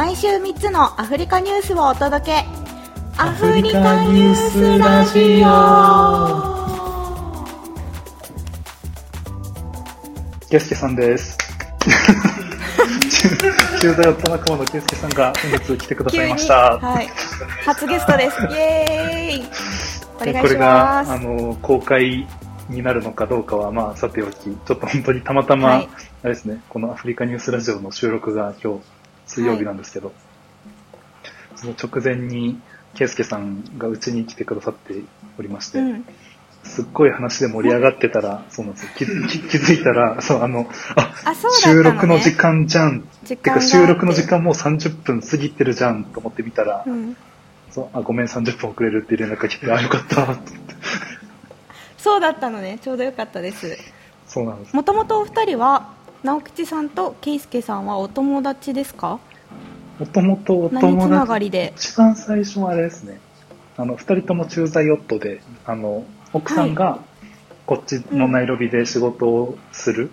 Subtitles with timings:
[0.00, 2.46] 毎週3つのアフリカニュースをお届け。
[3.18, 5.50] アフリカニュースラジオ。
[10.48, 11.36] ケイスケさんです。
[13.82, 16.78] 駐在夫のケイスケさんが本日来てくださいました。
[16.78, 17.10] はい、
[17.66, 18.40] 初ゲストです。
[18.50, 19.50] イエーイ。
[20.18, 22.26] おで願いしこれが、あの、公開
[22.70, 25.88] になるのかどうかは、まあ、さておき、ちょっと本当にたまたま、はい。
[26.24, 28.80] あれですね、このアフリカニュースラジオの収録が今日、
[29.30, 30.12] 水曜日なんですけど、
[31.54, 32.60] その直前に、
[32.94, 35.02] ケイスケさんがうちに来てくださって
[35.38, 36.04] おりまして、うん
[36.62, 38.90] すっごい話で盛り上がってたら、そうなんですよ。
[38.94, 43.02] 気づいたら、 そう、あの、あ、あそうね収録の時間じゃん。
[43.26, 47.16] てか収録の時間もう30分過ぎてるじゃんと思って見たら、うん
[47.70, 50.52] そうあごめん30分遅れるって連絡が来て、あ、よかったと思って。
[51.96, 53.78] そうだったのねちょうどよかったです
[54.26, 54.76] そうなんです。
[54.76, 59.18] もともとお二人は直吉さんと圭介さんはお友達ですか？
[59.98, 61.72] もともとお何友つなが達、りで？
[61.76, 63.20] 一番最初はあれですね。
[63.76, 67.00] あの、二人とも駐在ヨットで、あの、奥さんが
[67.66, 70.10] こっちのナイロビで仕事をする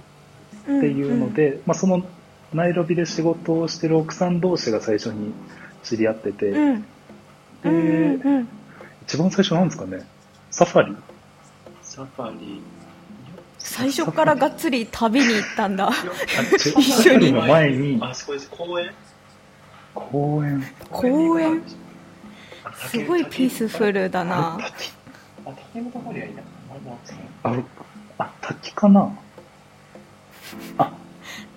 [0.63, 2.03] っていうので、まあその
[2.53, 5.33] ナイロビで仕事をしてる奥さん同士が最初に
[5.83, 6.57] 知り合ってて、うん。
[6.59, 6.85] うん
[7.63, 8.47] うんで、うん。
[9.03, 10.05] 一番最初なんですかね？
[10.51, 10.95] サファリ。
[11.81, 12.61] サファリ。
[13.67, 15.89] 最初からがっつり旅に行ったんだ。
[15.89, 15.91] あ
[16.57, 17.99] ちサファリの前に。
[18.01, 18.49] あそこです。
[18.49, 18.91] 公園。
[19.93, 20.63] 公園？
[20.89, 21.61] 公園。
[22.63, 24.55] あすごいピースフルだな。
[24.55, 24.91] あれ滝
[25.45, 25.81] あ、竹
[27.43, 27.63] あれ
[28.17, 29.11] あ滝かな？
[30.77, 30.93] あ。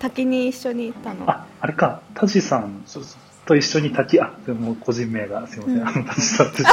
[0.00, 1.30] 滝に一緒に行ったの。
[1.30, 2.02] ああれか。
[2.14, 3.20] タジさんそうそう。
[3.46, 4.20] と一緒に滝。
[4.20, 5.88] あでも個人名がすいません、うん。
[5.88, 6.62] あのタジさんって。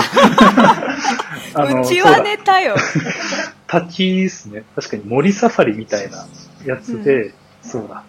[1.79, 2.75] うちはそうネタよ。
[2.75, 2.81] だ
[3.67, 4.63] 滝ですね。
[4.75, 6.25] 確かに森サファリみたいな
[6.65, 8.03] やつで、そうだ。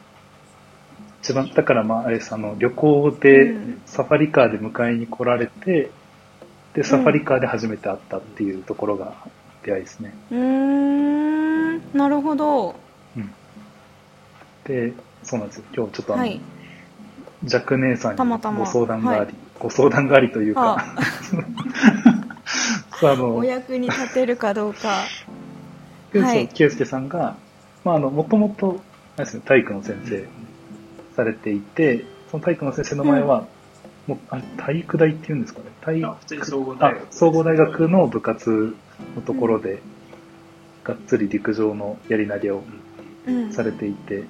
[1.22, 3.82] 一番だからまああれですあの旅行でうん。
[3.86, 5.90] サファリカーで迎えに来られて
[6.74, 9.14] でサファリカーで初めて会ったっていうところが
[9.64, 11.92] 出会いですね、うーん。
[11.92, 12.76] なるほど。
[14.64, 14.92] で
[15.22, 15.64] そうなんですよ。
[15.74, 16.40] 今日ちょっとあの、はい。
[17.44, 18.60] ジャク姉さんにたまたま。
[18.60, 19.34] ご相談がありはい。
[19.58, 20.84] ご相談がありというか。
[23.00, 25.04] そうあのお役に立てるかどうか
[26.12, 26.46] ではい。
[26.46, 27.36] そう圭介さんが、
[27.84, 28.80] まあ、あの、もともと、
[29.16, 30.24] あれですね、体育の先生
[31.16, 33.46] されていて、その体育の先生の前は、
[34.06, 35.66] もう、あれ、体育大っていうんですかね？
[35.82, 38.74] 体あ普通に総合大学あ総合大学の部活
[39.16, 39.80] のところで、
[40.84, 42.62] がっつり陸上のやり投げを
[43.26, 43.52] うん。
[43.52, 44.24] されていて、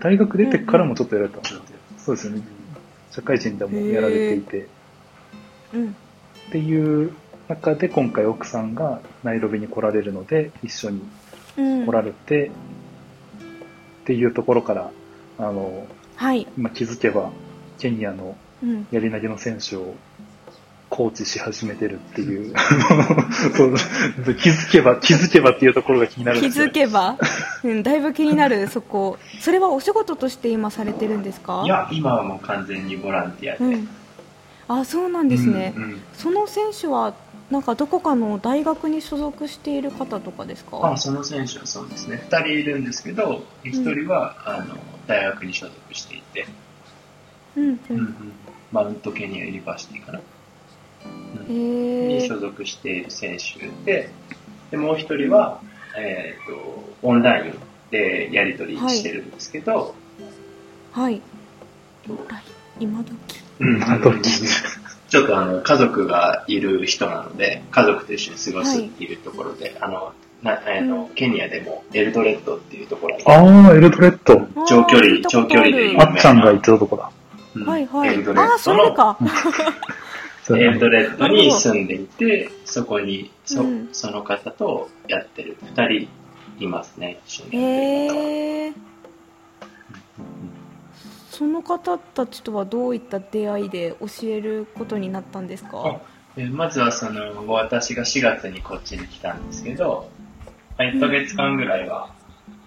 [0.00, 1.60] 大学出てからもちょっとやられたんですよ。
[1.98, 2.42] そうですよね。
[3.10, 4.68] 社会人でもやられていて、
[5.74, 5.88] うん。
[5.90, 7.12] っていう
[7.48, 11.02] 中で今回奥さんがナイロビに来られるので、一緒に
[11.58, 11.86] うん。
[11.86, 12.50] 来られて、
[14.02, 14.90] っていうところから、
[15.38, 15.86] あの、
[16.16, 16.46] はい。
[16.56, 17.30] 今気づけば、
[17.78, 18.86] ケニアのうん。
[18.90, 19.94] やり投げの選手を
[20.90, 22.54] コーチし始めてるっていう、
[23.56, 23.74] そう
[24.34, 27.18] 気づけば、気づけばっていうところが気になるん気ですよづけば、
[27.62, 28.66] うん、だいぶ気になる。
[28.72, 29.18] そこ。
[29.40, 31.62] それはお仕事として今されてるんですか？
[31.64, 33.64] いや、今はもう完全にボランティアで。
[33.64, 33.88] うん。
[34.70, 36.00] あそうなんですね、うんうん。
[36.14, 37.14] その選手は
[37.50, 40.92] なんかどこかの大学に所属している方とかですか？
[40.92, 42.20] あ、その選手はそうですね。
[42.30, 44.76] 二人いるんですけど、一人は、あの、
[45.06, 46.46] 大学に所属していて、
[47.56, 48.32] うんううんんうん。
[48.70, 50.20] Mount Kenya University かな。
[51.06, 51.56] うん。
[51.56, 54.10] へえに所属している選手で、
[54.70, 55.62] でもう一人は、
[55.96, 57.54] えっ、と、オンライン
[57.90, 59.94] でやり取りしてるんですけど、
[60.92, 61.22] はい。
[62.78, 63.14] 今時、
[63.60, 63.82] うん。
[63.82, 64.10] あと
[65.08, 71.08] ちょっとあの、家族がいる人なので、家族と一緒に過ごすっていうところで、あの、なあの、うん。
[71.14, 74.36] ケニアでもエルドレットっていうところで、ああ、エルドレット。
[74.66, 77.10] 長距離長距離であっちゃんが言ってたとこだ。
[77.54, 77.66] うん。
[77.66, 78.14] はいはい。
[78.14, 79.18] エルドレああッドの、それか。
[80.44, 83.88] そう エルドレッドに住んでいて、そこに、そうん。
[83.92, 86.08] その方とやってる二人
[86.60, 88.24] いますね、一緒にやってる方は。
[88.24, 88.72] へえ
[91.38, 96.00] その方たちとはどういった出会いで教えることになったんですか？
[96.36, 100.10] えまずはその、私が4月にこっちに来たんですけど、
[100.76, 102.10] まあ1ヶ月間ぐらいは、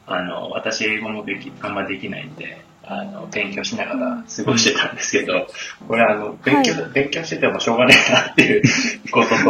[0.08, 5.48] あの、私英語もでき、あんまできないんで、あの、勉強しながら過ごしてたんですけど、
[5.88, 8.64] これあの、勉強、は勉強しててもしょうがないなっていう
[9.12, 9.48] ことと、あ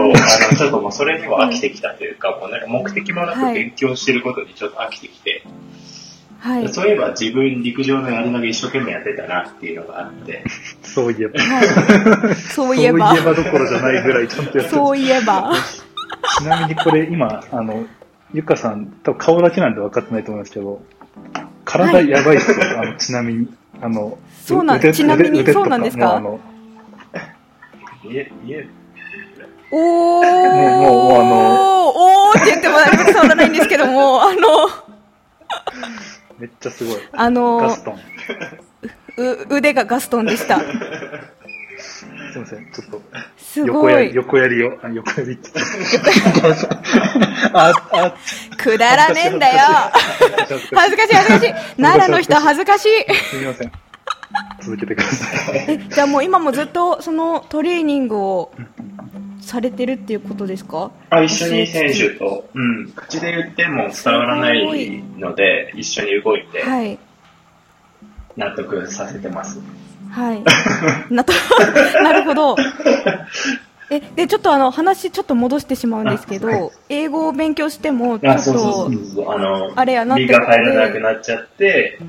[0.52, 3.54] の、ちょっともうそれにも飽きてきたというか、もうなんか目的もなくはい。
[3.54, 5.44] 勉強してることにちょっと飽きてきて、
[6.42, 6.70] はい。
[6.70, 10.44] そういえば自分陸上のやり投げ一生懸命やってたなっていうのがあって、
[10.82, 11.40] そういえば。
[11.40, 11.68] はい。
[12.36, 13.16] そういえば。
[13.16, 15.54] そういえばどころじゃないぐらいちゃんとやってるそういえば。
[16.40, 17.86] ちなみにこれ今、あの、
[18.34, 20.82] ゆかさん、多分顔だけなんで分かってないと思いますけど、
[21.64, 23.48] 体やばいっすよ、あのちなみに。
[23.82, 26.22] あの、そうなん腕ちなみに腕そうなんですか？
[29.72, 30.26] おー。
[30.32, 34.61] もうもうあのおーって言っても何も伝わらないんですけども、あの、あの、
[36.42, 36.98] めっちゃすごい。
[37.14, 38.00] あのガストン。
[39.18, 40.60] う腕がガストンでした。
[40.60, 42.06] す
[42.38, 43.02] いません、ちょっと、
[43.38, 44.16] すご横やり、い。
[44.16, 46.68] 横やりを、あ横やりって言って。
[47.54, 48.16] あ、あ、
[48.58, 49.60] くだらねえんだよ。
[49.94, 51.54] 恥ずかしい恥ずかしい恥ずかしい。
[51.78, 53.14] 奈良の人恥ずかしい。
[53.16, 53.72] すみません。
[54.62, 55.66] 続けてください。
[55.68, 58.52] え、じゃあもう今もずっとそのトレーニングを
[59.42, 60.92] されてるっていうことですか？
[61.10, 66.98] あ、一緒に選手と、うん、口で言っても伝わらないので、一緒に動いてはい。
[68.38, 69.60] 納得させてます。
[70.10, 70.44] はい。
[71.14, 71.34] なと、
[72.04, 72.56] なるほど。
[73.90, 78.90] え、で、ちょっとあの、話ちょっと戻してしまうんですけあはいど、英語を勉強しても、ちょあ、っと。
[79.76, 82.00] あれやなってリーが入らなくなっちゃって、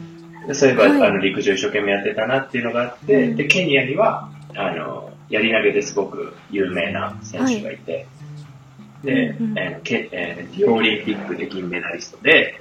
[0.46, 8.06] でそういえば、はいあの陸上一生懸命やってたなっていうのがあって、うんで、ケニアには、あの、やり投げですごく有名な選手がいて、
[9.02, 12.61] で、うんうんえーけえーリオオリンピックで銀メダリストで、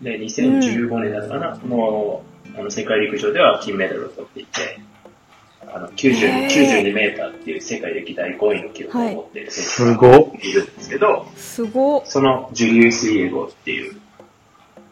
[0.00, 2.24] で、2015年だったかな、も
[2.54, 4.80] う、あの、世界陸上では金メダルを取っていて、
[5.68, 10.40] あの、90へー92メーターっていう世界歴代5位の記録を持っている選手がすごっ。
[10.40, 14.00] いるんですけど、すご、そのジュリウス・イエゴっていう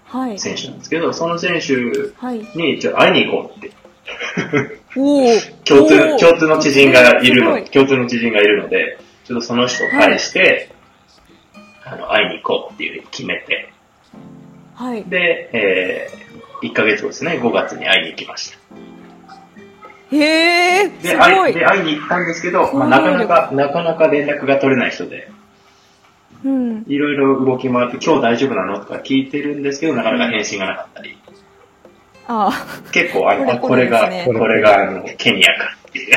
[0.04, 0.38] はい。
[0.38, 1.74] 選手なんですけど、その選手
[2.16, 2.38] はい。
[2.54, 3.70] にちょっと会いに行こうって。
[4.96, 10.70] おー共通、共通の知人がいるの、共通の知人がいるので、ちょっとその人を介して、
[11.84, 13.72] あの、会いに行こうっていうふうに決めて、
[14.74, 15.04] はい。
[15.04, 18.58] で、えー、1ヶ月後ですね、5月に会いに行きました。
[20.16, 21.64] へえ、すで、ごい会いで。
[21.64, 25.30] 会いに行ったんですけど、まあ、なかなか、なかなか連絡が取れない人で、
[26.44, 26.84] うん。
[26.86, 31.16] いろいろ動き回って、今日大丈夫なのとか聞いてるんですけど、なかなか返信がなかったり、
[32.26, 32.50] あ
[32.92, 36.14] 結構、あこれあこれが、ねこれが、あの、ケニアかっていう。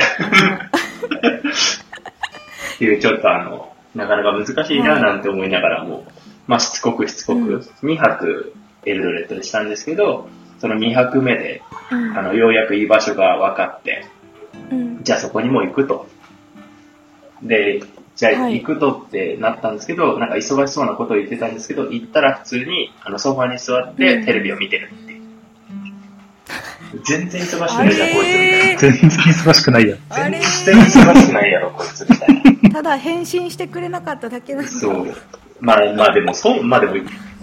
[2.74, 6.04] っていう、ちょっとあの、なかなか難しいななんて思いながらも、
[6.46, 8.54] まあ、しつこくしつこうんく、2泊
[8.86, 10.28] エルドレットでしたんですけど、
[10.60, 11.94] その2泊目で、あ。
[11.94, 14.04] うんあの、ようやく居場所が分かって、
[14.70, 15.02] うん。
[15.02, 16.06] じゃあそこにも行くと。
[17.42, 17.80] で、
[18.16, 25.17] じゃあはい行くとってなったんですけど、なんか忙しそうなことを言ってたんですけど、行ったら普通にあのソファに座ってうんテレビを見てるっていう。
[27.04, 28.68] 全然忙しくあないじゃん、こいつみたいな。
[28.68, 29.98] れ全然忙しくないやん。
[30.08, 32.70] あれ全然忙しくないやろ、こいつみたいな。
[32.70, 34.70] ただ返信してくれなかっただけなんだ。
[34.70, 35.14] そう。
[35.60, 36.94] まあまあでも、そう、まあでも、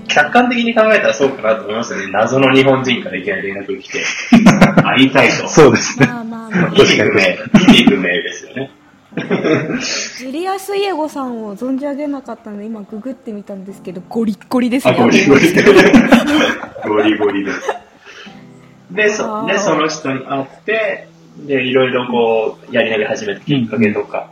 [0.07, 2.11] 客観的に考えたらそうかなと思いますよね。
[2.11, 4.03] 謎の日本人からいきなり連絡が来て、
[4.83, 5.47] 会いたいと。
[5.47, 6.07] そうですね。
[6.07, 6.71] まあまあまあ。
[6.75, 8.71] 意味不明、意味不明ですよね。
[9.15, 14.97] ジュリアス・イエゴさんを存じ上げなかったので、今ググってみたんですけど、ゴリッゴリですあ、ね。
[14.97, 15.63] ゴリゴリで。
[16.83, 17.61] ゴリゴリです。
[18.95, 21.07] で、そでその人に会って、
[21.37, 24.31] で、いろいろこう、やり投げ始めたきっかけとか、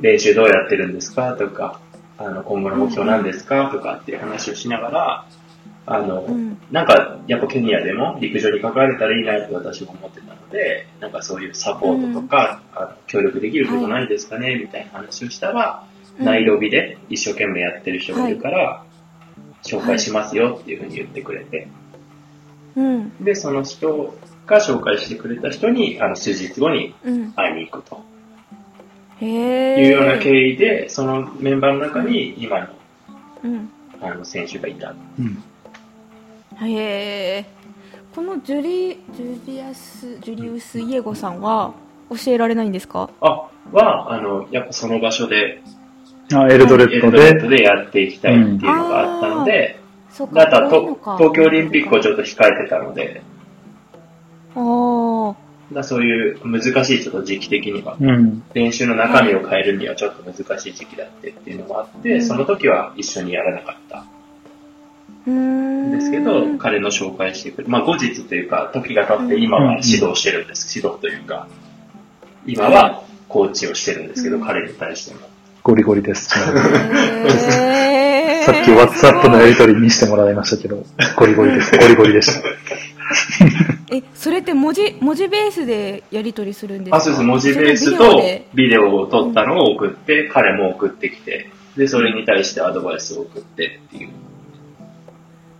[0.00, 1.80] 練習どうやってるんですかとか、
[2.18, 5.26] あの、今後の目標なんですかとかっていう話をしながら、
[5.86, 6.58] あの、うん。
[6.70, 15.86] なんか、やっぱケニアでも陸上に関われたらいいなって私も思ってたので、なんかそういうサポートとか、あの協力できることないですかね、みたいな話をしたら、
[16.18, 16.24] うん。
[16.24, 18.84] ナイロビで一生懸命やってる人がいるから、
[19.62, 21.68] 紹介しますよっていうふうに言ってくれて、
[22.76, 23.24] うん。
[23.24, 24.14] で、その人
[24.46, 27.32] が紹介してくれた人に、あの、数日後にうん。
[27.32, 28.04] 会いに行くと
[29.20, 29.86] へえ。
[29.86, 32.66] いうような経緯で、そのメンバーの中に今の
[33.44, 33.70] うん。
[34.02, 34.94] あの選手がいた。
[35.18, 35.42] うん。
[36.66, 37.44] へえ。
[38.14, 41.72] このジュリ、ジュリアス、ジュリウス・イエゴさんは
[42.10, 43.10] 教えられないんですか？
[43.20, 45.62] あ、は、あの、やっぱその場所で、
[46.32, 49.78] あ、エルドレエッドでルドレット、でやっていきたいっていうのがあったので、
[50.16, 53.20] そうであと東京オリンピックをちょっと控えてたので、
[54.54, 55.74] ああ。
[55.74, 58.42] だそういう難しいちょっと時期的には、うん。
[58.54, 64.04] 練習の中身を変えるにはちょっと難しい時期だってっていうのもあって、うんその時は一緒にやらなかった
[65.26, 67.70] ですけど、彼の紹介してくれる。
[67.70, 70.78] まあ後日というか、時が経って今は指導してるんです。
[70.78, 71.46] 指導というか、
[72.46, 75.35] 今はコーチをしてるんですけど、うん彼に対しても。
[75.66, 76.26] ゴリゴリです。
[76.26, 76.44] さっ
[78.64, 80.84] き WhatsApp のやり取り見せてもらいましたけど、
[81.16, 81.76] ゴリゴリです。
[81.76, 82.48] ゴリゴリでした。
[83.96, 86.96] え、それって文字、文字ベースでやり取りするんですか？
[86.98, 87.22] あ、そうです。
[87.24, 88.22] 文字ベースと
[88.54, 94.10] ビデオを撮ったのを送って、彼も送ってきて、で、それに対してアドバイスを送ってっていう。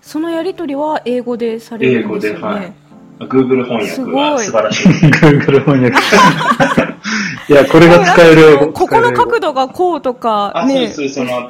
[0.02, 2.38] そのやり取りは英語でされるんですよね？
[2.38, 2.72] 英語ではい
[3.20, 4.88] Google 翻訳すは素晴らしい。
[4.88, 5.96] Google 翻訳。
[7.48, 8.72] いや、これが使える。
[8.72, 10.92] ここの角度がこうとか、ね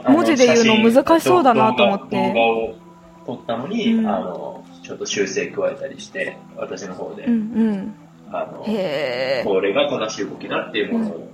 [0.08, 2.56] 文字で言うの難しそうだなと思って写真動画動
[3.26, 7.94] 画を撮ったのに、うんあの、ちょっと修正加えたりして、私の方で、うんうん。
[8.30, 8.64] あの。
[9.44, 11.28] これが正しい動きだっていうものを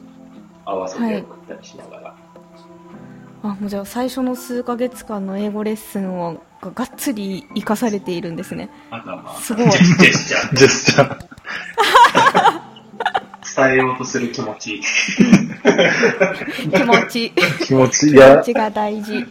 [0.65, 2.15] 合わせて送ったりしながら。
[3.43, 8.71] あ、もうじゃあ最初の数ヶ月間の英語レッスンをががっつり活かされているんですね。
[9.41, 10.55] すごいジェスチャー。
[10.55, 11.33] ジェスチャー。
[13.55, 14.81] 伝えようとする気持ち。
[16.71, 17.33] 気持ち。
[17.67, 19.27] 気持ち、い気持や、ちが大事。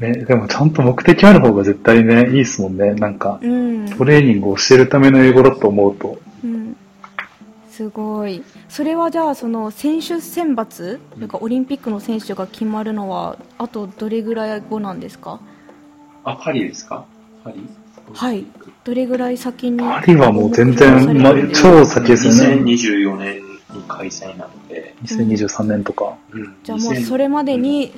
[0.00, 2.94] ね、でもちゃんと目的ある方が絶対ね、いいですもんね。
[2.94, 3.86] なんか、うん。
[3.96, 6.18] トレーニングを教えるための英語だと思うと。
[6.42, 6.76] うん。
[7.76, 8.44] すごい。
[8.68, 15.40] それはじゃあ、その選手選抜、それからオリンピックの選手が決まるのは、あとどれぐらい後なんですか？
[16.22, 17.04] あ、パリですか？
[17.42, 17.66] パリ
[18.12, 18.44] はい。
[18.84, 22.62] どれぐらい先にパリはもう全然、ま、超先ですよね。
[22.62, 26.16] 2024年に開催なので、2023年とか。
[26.30, 26.54] うん。
[26.62, 27.92] じゃあもうそれまでに、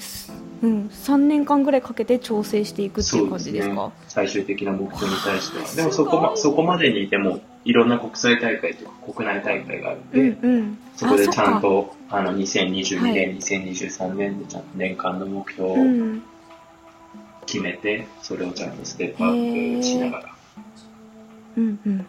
[0.63, 3.75] うん、3年間ぐらいかけて調整していくっていう感じですか？
[3.75, 5.67] ね、最終的な目標に対しては。
[5.67, 10.79] すでもそこまそこまでにいても、いろんな国際大会とか国内大会があるうんんで、うん。
[10.95, 15.77] そこでちゃんとあの2022はい年、2023年でちゃんと年間の目標を。
[17.47, 20.37] 決めて、それをちゃんとステップアップしながら。
[21.57, 22.07] うんうん。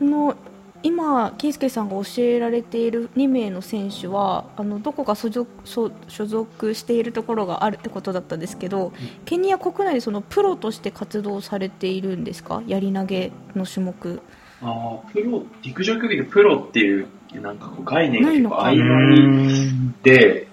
[0.00, 0.36] あの
[0.84, 8.92] 今、圭介さんが教えられている2名の選手はあのどこか所属所所属しているところがあるってことだったんですけど、
[9.24, 14.20] ケニア国内でそのプロとして活動されているんですか、やり投げの種目。
[14.60, 17.06] ああ、プロ、陸上競技でプロっていう、
[17.40, 20.48] なんかこう概念が結構曖昧で、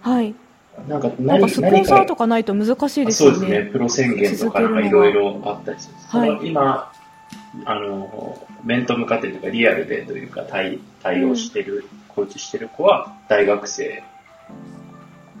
[0.00, 0.34] はい、
[0.88, 3.70] なんかなん何かスポンサーとかないと難しいですよそうですね、ね。
[3.70, 5.94] プロ宣言とかいろいろあったりする。
[6.10, 6.90] その今、
[7.66, 14.02] あの、面と向かってというか、リアルでというか、対対応してる、コーチしてる子は大学生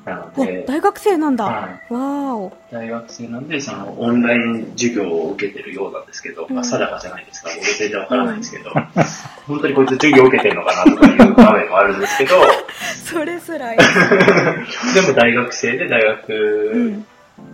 [0.04, 1.44] なのおで、大学生なんだ。
[1.44, 2.52] はわーお。
[2.70, 8.70] 大学生なんで、その、オンライン授業を受けてるようなんですけど、うんまあ、定かじゃないですから、 僕全然わからないんですけど、
[9.46, 12.36] 本当にこいつ授業受けてるのかなとかいう場面もあるんですけど、
[13.04, 13.78] それすらい。
[13.78, 17.06] でも大学生で大う学ん。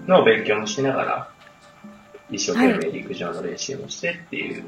[0.06, 1.28] の勉強もしながら、
[2.30, 4.64] 一生懸命陸上の練習もしてっていう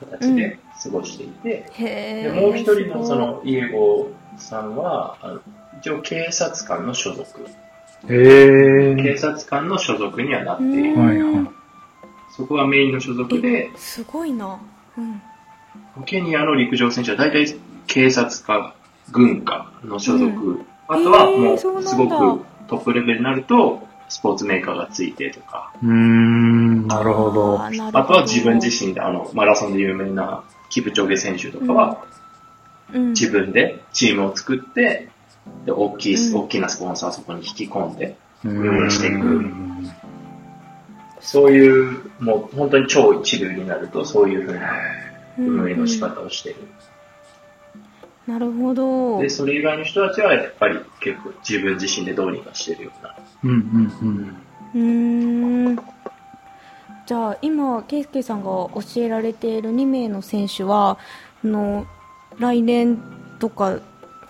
[0.00, 2.32] 形で過ごしていて、へえ。
[2.32, 5.40] でもう一人のその、イエゴさんは、あの
[5.80, 7.46] 一応警察官の所属。
[8.08, 9.16] へ警え。
[9.16, 10.96] 察官の所属にはなってういる。
[10.96, 11.48] んはいはい。
[12.36, 14.60] そこがメインの所属でえ、すごいな。
[14.96, 15.22] うん。
[16.04, 18.74] ケニアの陸上選手は大体警察か
[19.10, 20.52] 軍かの所属。
[20.52, 27.60] うあとはもうすごくトップレベルになると、スポーツメーカーがついてとか、うーん、なるほど。
[27.62, 27.70] あ
[28.04, 32.08] とは自分自身であのマラソンで有名なキプチョゲ選手とかは、うん
[33.10, 35.10] 自分でチームを作って、
[35.66, 39.92] で大きい、うん大きなスポンサーをそこに引き込んで、運営していくうん
[41.20, 44.72] そういう、もう本当に超一流になると、そういうふうな
[45.38, 46.60] 運営の仕方をしている。
[48.26, 49.20] なるほど。
[49.20, 53.16] で、それ以外の人たちはやっぱり結構自分自身でどうにかしてるような。
[53.44, 54.36] うんうん
[54.74, 55.78] うーん。
[57.06, 60.98] じゃあ今ケイスケさんが教えられている2名の選手は
[61.44, 61.86] あの
[62.38, 62.98] 来年
[63.38, 63.78] とか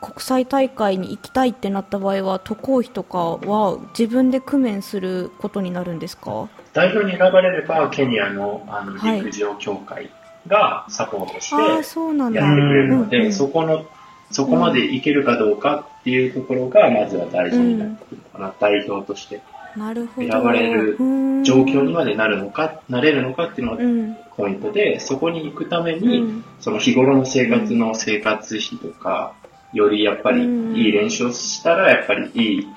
[0.00, 6.48] 国際大会に行きたいってなった場合は渡航費とかは自分で工面することになるんですか？
[6.72, 9.22] 代表に選ばれれば、ケニアのあのはい。
[9.22, 10.10] 陸上協会
[10.46, 12.40] がサポートしてああそうなんだ。
[12.40, 13.32] やってくれるので、うんうん。
[13.32, 13.84] そこの、
[14.30, 19.40] そこまでいけるかどうかっていうところが、まずは大事になってくるのかな、代表として。
[19.76, 20.30] なるほど。
[20.30, 20.96] 選ばれる
[21.44, 24.16] 状況にまでなるのか、なれるのかっていうのがうん。
[24.36, 26.44] ポイントで、そこに行くためうに、ん。
[26.60, 29.34] その日頃の生活の生活費とか、
[29.72, 30.76] よりやっぱりうん。
[30.76, 32.68] いい練習をしたら、やっぱりいい、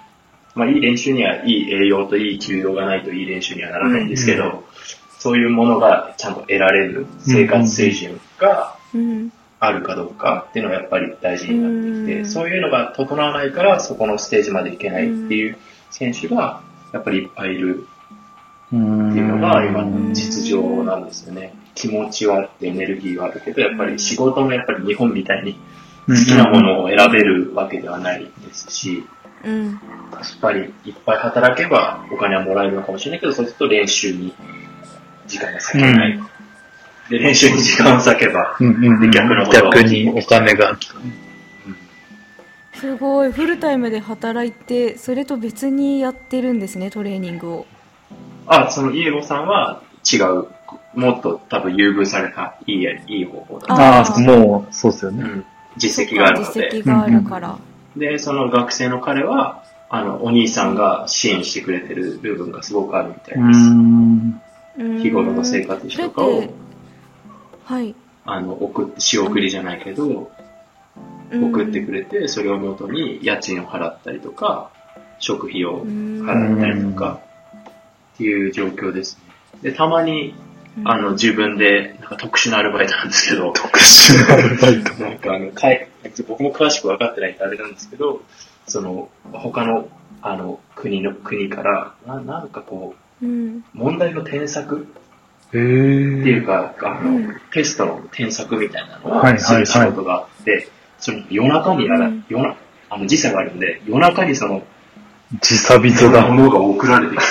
[0.55, 4.51] まあいい練習にはいい栄養といい給料がないといい練習にはならないんですけど、うん。
[5.20, 9.31] そういうものがちゃんと得られる生活水準がうん
[9.63, 15.58] あるかどうかっていうのがやっぱり大事になってきて、うんそういうのが整わないからそこのステージまでいけないっていう
[15.91, 17.88] 選手がやっぱりいっぱいいる
[18.74, 19.12] うん。
[19.12, 21.53] っていうのが今んの実情なんですよね。
[21.75, 25.60] 気持ちはあってエネルギーはあるけど、やっぱり仕事もやっぱり日本みたいに
[26.08, 29.06] 好きなものを選べるわけではないですし、
[29.44, 29.80] うん
[30.12, 34.34] やっぱりいっぱい働けばお金はもらえるのかもしれないけど、そうすると練習に
[35.27, 36.18] 時間が割けない。
[36.18, 36.30] うん
[37.10, 39.01] で、練習に時間を割けば、うんうんうん。
[39.01, 40.77] で逆のことが逆にお金が。
[42.74, 43.31] すごい。
[43.31, 47.65] フルタイムで働いてそれと別にやってるんですねトレーニングを。
[48.48, 50.48] あ、そのイエゴさんは違う、
[50.93, 55.24] もっと多分優遇されたいい、いい方法だあああ、もう、そうですよね。
[55.24, 55.46] うん。
[55.77, 56.70] 実績があるので。
[56.72, 57.58] 実績があるから、
[57.96, 65.03] で、その学生の彼は、あの、お兄さんが支援してくれてる部分がすごくあるみたういです。
[65.03, 66.43] 日頃の生活費とかを
[67.65, 67.96] はい。
[68.25, 70.32] あの、送って、仕送りじゃないけど、
[71.32, 74.72] 送ってくれて、それを元に家賃を払ったりとか、
[75.20, 77.22] 食費を払ったりとか、
[78.15, 79.18] っていう状況です
[79.63, 79.72] ね。
[79.72, 80.36] で、たまに、
[80.86, 85.03] あの、自分で、なんか特殊なアルバイトなんですけど、特殊なアルバイト。
[85.03, 85.88] なんかあの、かい
[86.27, 88.22] 僕も詳しく分かってないんであれなんですけど、
[88.68, 89.89] その、他の、
[90.22, 93.63] あの、国の、国から、ななんかこう、うん。
[93.74, 94.88] 問題の添削
[95.51, 97.41] っていうか、あの、うん。
[97.51, 99.36] テストの添削みたいなのはいはいはい。
[99.36, 102.25] をする仕事があって、その夜中にやら、うん。
[102.29, 102.55] 夜な
[102.89, 104.63] あの時差があるんで、夜中にその、
[105.41, 106.27] 時差人だ。
[106.27, 107.25] ものが送られてきて、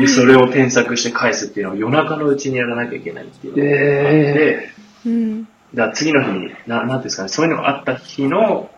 [0.00, 4.70] で、それを添削して返すっていうのを夜中のうちにやらなきゃいけないっていうのがあって、
[5.06, 5.48] うん。
[5.74, 8.70] だ次の日に、ななんていうんですかね、そういうのがあった日の、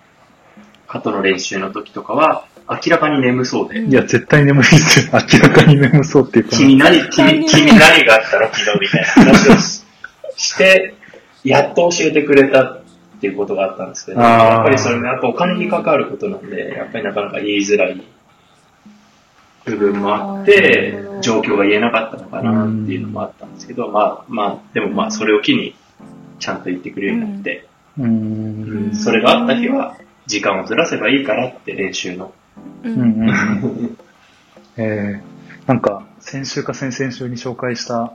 [0.87, 5.13] 鳩の練習の時とかは、明らかに眠そうで、うんいや、絶対眠いですよ。
[5.13, 6.57] 明らかに眠そうっていうか。
[6.57, 9.85] 君何、 対君、に君何があったの昨日みたいな話をし
[10.37, 10.95] して、
[11.45, 12.83] やっと教えてくれたっ
[13.21, 18.01] ていうことがあったんですけど、やっぱりそれね、やっぱお金に関わることなんで、やっぱりなかなか言いづらい
[19.65, 25.75] 部分もあって状況が言えなかったのかなっていうのもあったんですけど、まあまあ、でもまあそれを機に、
[26.39, 27.67] ちゃんと言ってくれるようになって、
[27.99, 28.95] うーん。
[28.95, 29.97] それがあった日は、
[30.27, 32.33] 時間をずらせばいいからって練習の。
[32.85, 32.89] う。
[32.89, 33.33] うんんうんう
[33.87, 33.99] ん。
[34.77, 38.13] えー、なんか、先週か先々週に紹介した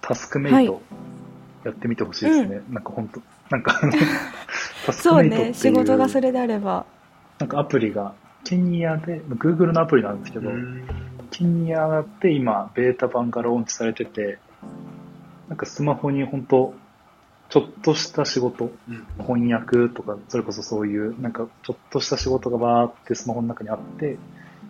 [0.00, 0.80] タスクメイト、はい
[1.64, 2.62] やってみてほしいですね。
[2.70, 3.78] なんか本当なんか、
[4.86, 5.54] タスクそうメイトっていう、ね。
[5.54, 6.86] 仕事がそれであれば。
[7.38, 10.50] なんかアプリが、ケニアで、Google のアプリなんですけど、
[11.30, 14.38] ケニアで今、ベータ版がローンチされてて、
[15.48, 16.74] なんかスマホに本当
[17.50, 18.70] ちょっとした仕事、
[19.18, 24.16] 翻訳とか、それこそそういう、なんかちょっとした仕事がバーってスマホの中にあって、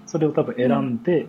[0.06, 1.28] それを多分選んで、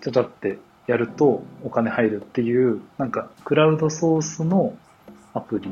[0.00, 4.76] ちゃちゃってやるとお金入るっていう、なんかクラウドソースの
[5.34, 5.70] アプリ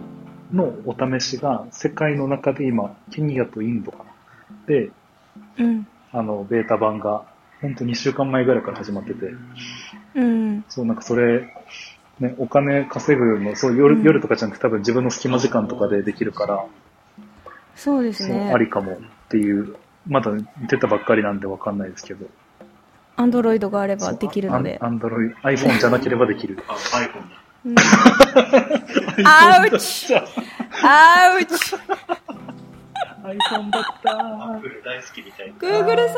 [0.52, 4.04] のお試しが世界の中で今、ケニアとインドかな。
[4.66, 4.90] で、
[5.58, 5.86] うん。
[6.12, 7.24] あの、ベータ版が、
[7.62, 9.26] ほんと2週間前ぐらいから始まってて、
[10.14, 10.64] うん。
[10.68, 11.54] そう、なんかそれ、
[12.20, 16.64] ね、お金稼ぐの、そう、夜、うん夜とかじゃなくて多分自分の隙間時間とかでできるから、
[17.74, 18.58] そうですねあ。
[18.58, 18.96] りかもっ
[19.28, 20.30] ていう、まだ
[20.68, 22.26] 出たばっかりなんでわかんないですけど。
[23.16, 24.88] アンドロイドがあればできるのでア。
[24.88, 26.62] ンドロイド、iPhone じゃなければできる。
[26.68, 27.42] あ、iPhone だ。
[27.64, 27.76] うん
[29.24, 31.76] Ouch Ouch
[33.22, 35.54] iPhone だったアップル大好きみたいな。
[35.54, 36.14] !Google さ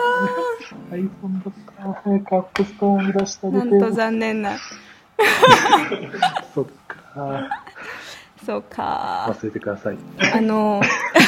[0.91, 3.67] iPhone だった早く App Store に出してあげて。
[3.67, 4.57] なんと残念な。
[6.55, 7.49] そっか。
[8.45, 9.27] そうか。
[9.35, 9.97] 忘れてください。
[10.35, 10.83] あの、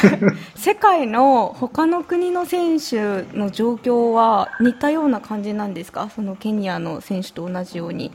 [0.55, 6.11] 世界の他の国の選手の状況は似たような感じなんですか？
[6.15, 8.13] そのケニアの選手と同じように。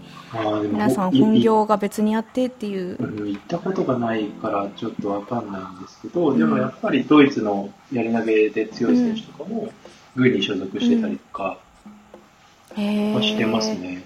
[0.71, 2.95] 皆さんい本業が別にあってっていう。
[2.99, 9.69] うん行ったことがないからちょっとわかんないんですけど、でもやっぱりドイツのやり投げで強い選手とかも、
[10.15, 11.57] 軍に所属してたりとか
[12.75, 14.03] してますね。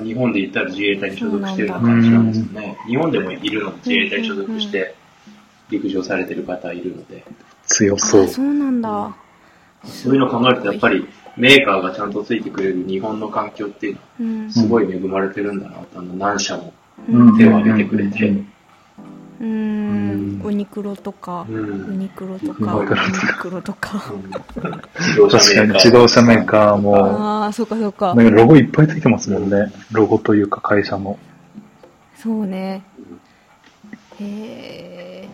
[0.00, 2.78] 日本で言ったら自衛隊に所属してるような感じなんですよね。
[2.86, 4.94] 日本でもいるの、自衛隊に所属して
[5.70, 7.24] 陸上されてる方いるので、
[7.66, 8.28] 強そうあ。
[8.28, 9.16] そうなんだ。
[9.84, 14.52] そういうのを考えるとやっぱりメーカーがちゃんとついてくれる日本の環境っていうのはうん。
[14.52, 16.72] すごい恵まれてるんだなと、あの何社も。
[17.08, 18.51] うん手を挙げてくれてうん
[19.42, 20.40] うーん。
[20.44, 21.98] ユニクロとか、うユん。
[21.98, 24.04] ニクロとユか、ユニクロニクロとか。
[25.00, 25.74] 自動車確かにメーカー。
[25.74, 28.14] 自動車メーカーも、ああ、そうかそうか。
[28.14, 29.72] なんかロゴいっぱいついてますもんね。
[29.90, 31.18] ロゴというか会社の。
[32.16, 32.84] そうね。
[34.20, 35.28] へえ。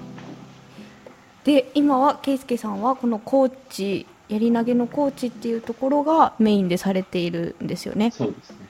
[1.44, 8.10] で、今は、ケイスケさんは、このコーチ、やり投げのコーチっていうところがメインでされているんですよね。
[8.10, 8.67] そうですね。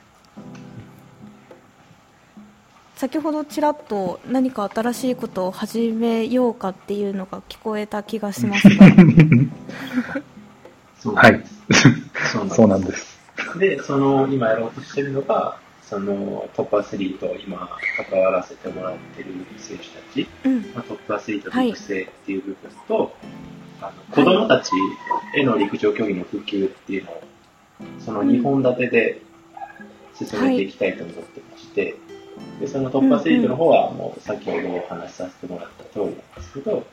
[2.99, 8.87] 先ほどちらっと何か新しいことを始めようかっていうのが聞こえた気がしますが。
[10.99, 11.45] そうはい。
[12.33, 13.21] そうなんですそうなんです。
[13.61, 17.71] で、その、今やろうとしてるのが、その、トップアスリート、今、
[18.11, 20.63] 関わらせてもらってる選手たち、うん。
[20.75, 22.57] まあ、トップアスリートの育成っていう部分
[22.89, 23.15] と、
[23.81, 24.73] あの子供たち
[25.37, 27.23] への陸上競技の普及っていうのを、
[28.01, 29.23] その2本立てで
[30.19, 31.95] 進めていきたいと思ってまして、
[32.61, 36.85] で、そのトップアスリートの方は、もう先ほどお話しさせてもらった通りなんですけど、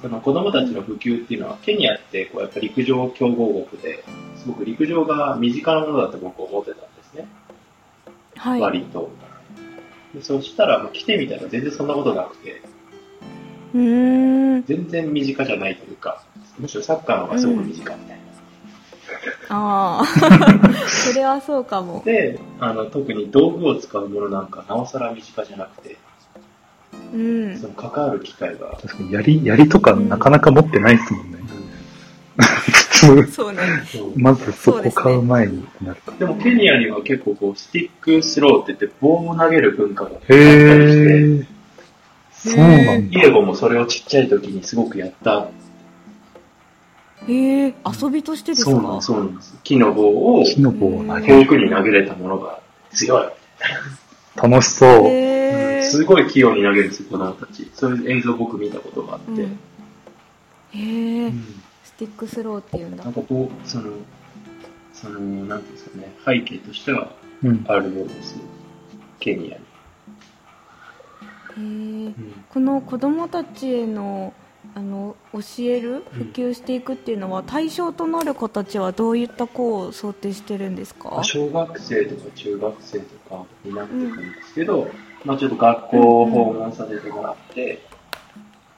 [0.00, 4.04] その子供たちの普及っていうのは、ケニアってこうやっぱ陸上強豪国で、
[4.36, 7.28] すごく陸上が身近なものだと僕思ってたんですね。
[8.36, 8.60] はい。
[8.60, 9.10] 割と。
[10.14, 12.60] でそしたら、まあ来てみたら全然そんなことなくて。
[13.72, 16.22] 全然身近じゃないというか、
[16.58, 18.23] むしろサッカーの方がすごく身近みたいな。
[19.48, 20.04] ああ
[20.88, 25.96] それはそうかもで、あの、特に道具を使うものなんか、なおさら身近じゃなくて、
[27.12, 31.38] うんその関わる機会が、確かに、槍、槍とかなかなか持ってないですもんね。
[32.40, 36.12] 普通、そうねそうまずそこ買う前になるか。
[36.18, 41.54] でもケニアには結構こう、 stick throw って言って棒を投げる文化があったへりして、ー。
[42.34, 43.20] そうなんだ。
[43.20, 45.48] イエゴもそれをちっちゃい時にすごくやった。
[47.28, 48.70] へえ遊びとしてですか？
[48.70, 49.56] そうなんです、そうなんです。
[49.62, 51.40] 木の棒を木の棒を投げる。
[51.40, 52.60] 遠くに投げれたものが
[52.92, 53.28] 強い。
[54.36, 55.82] 楽しそう。
[55.82, 57.70] すごい器用に投げるんですよ、子供たち。
[57.74, 59.30] そういう映像僕見たことがあって。
[59.30, 59.58] うん
[60.72, 61.44] へえうん
[61.84, 63.92] stick throw っていうんだなんかこう、その、
[64.92, 67.12] その、なんていうんですかね、背景としては
[67.44, 67.64] うん。
[67.68, 68.36] あるようです。
[69.20, 69.58] ケニア
[71.60, 72.08] に。
[72.08, 72.12] へえ
[72.48, 74.34] この子供たちへの
[74.74, 81.22] あの教える普及していくっていうのは、対象となる子たちはどういった子を想定してるんですか？
[81.22, 84.90] 小学生とか中学生とかになってくるんですけど、
[85.24, 87.82] まあちょっと学校を訪問させてもらって、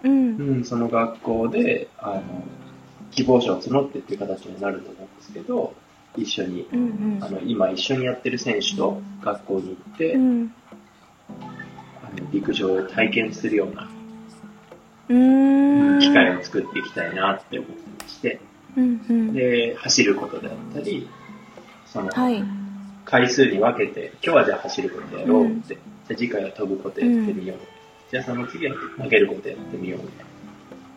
[0.03, 0.37] うん。
[0.37, 2.23] うん、その学校で、あの、
[3.11, 5.75] 希望者を募ってっていう形になると思うんですけど、
[6.17, 7.25] 一緒に、うんうん。
[7.25, 10.55] あの、今一緒にやってる選手と学校に行って、うん。
[11.31, 13.89] あの陸上を体験するような
[15.09, 18.41] 機会を作っていきたいなって思ってまして、
[18.77, 19.33] うんうん。
[19.33, 21.09] で、走ることであったり、
[21.87, 22.43] その、はい。
[23.05, 25.79] 回数に分けて、今日はじゃあ走ることやろうって、じゃ
[26.13, 27.59] あ次回は飛ぶことやってみよう。
[28.11, 30.01] じゃあその次は投げることやってみよう。
[30.01, 30.25] みたいな。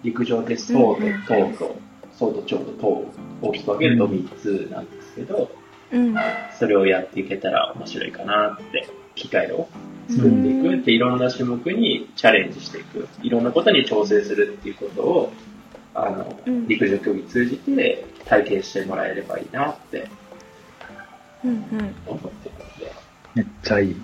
[0.03, 1.23] 陸上で走とうんうん。
[1.23, 1.75] 投と、
[2.11, 5.51] 走と長と投を大きく分けると3つなんですけど、
[5.91, 6.15] うん。
[6.57, 9.67] それをやっていけたら面白いかなって、機会を
[10.09, 15.33] 作っていくって、いろんな種目にチャレンジしていく、いろんなことに挑戦するっていうことを、
[15.93, 16.67] あの、うん。
[16.67, 20.07] 陸上競技通じて体験してもらえればいいなって
[21.43, 21.95] うんうん。
[22.05, 22.93] 思ってるので、
[23.35, 24.03] めっちゃいい。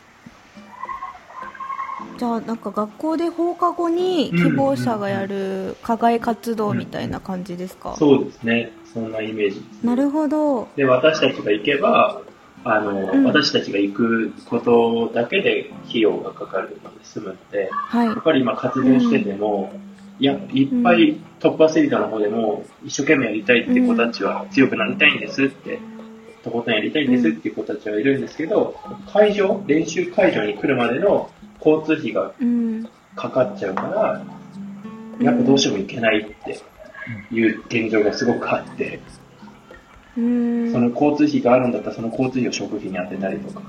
[2.18, 9.62] じゃあなんか学校で放課後に希望者がやる課外活動みたいな感じですか、そうですね、そんなイメージです。
[9.62, 10.68] ねなるほど。
[10.76, 12.22] で、私たちが行けば、
[12.66, 13.24] あの、うん。
[13.24, 18.08] 私たちが行くことだけで費用がかかるので済むので、はい。
[18.08, 19.72] やっぱり今活動してても、
[20.20, 25.80] いや、いっぱいトップアスリートの方でも、一生懸命やりたいって子たちは強くなりたいんですって、
[26.44, 28.76] とことんやりたいんですっていう子たちはいるんですけど、
[29.14, 31.30] 会場、練習会場に来るまでの
[31.64, 32.90] 交通費がうん。
[33.16, 34.26] かかっちゃうから、
[35.22, 36.60] やっぱどうしても行けないって
[37.32, 39.25] いう現状がすごくあって、うん
[40.16, 43.62] その交通費があるんだったらその交通費を食費に当てたりとか、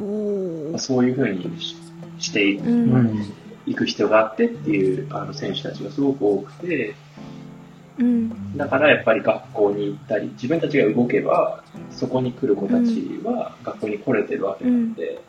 [0.00, 0.78] おー。
[0.78, 1.76] そういうふうにし
[2.18, 2.92] していうん。
[3.66, 3.74] うん。
[3.74, 6.94] く必要があってっていうあの選手たちがすごく多くて、
[7.98, 8.56] うん。
[8.56, 15.20] だからやっぱり学校に行ったり、自分たちが動けば、そこに来る子たちは学校に来れてるわけなんで、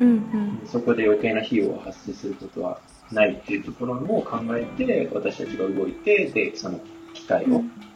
[0.00, 0.08] うん。
[0.08, 0.62] うん。
[0.66, 6.80] そこで余計な費用が発生することはないっていうところも考えて、私たちが動いて、で、その
[7.14, 7.87] 機会をうん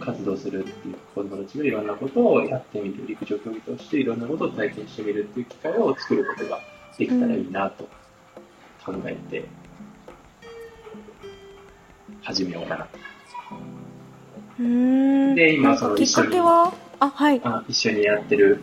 [0.00, 6.60] 活動するっていう子供たちがいろんなことをやってみる、陸上競技としていろんなことを体験してみるっていう機会を作ることが
[6.98, 7.88] できたらいいなと
[8.84, 9.44] 考えて、
[12.22, 12.88] 始めようかな。
[14.60, 15.34] うん。
[15.34, 16.72] で今なんかきっかけは？
[17.00, 17.40] あはい。
[17.44, 18.62] あ一緒にやってる、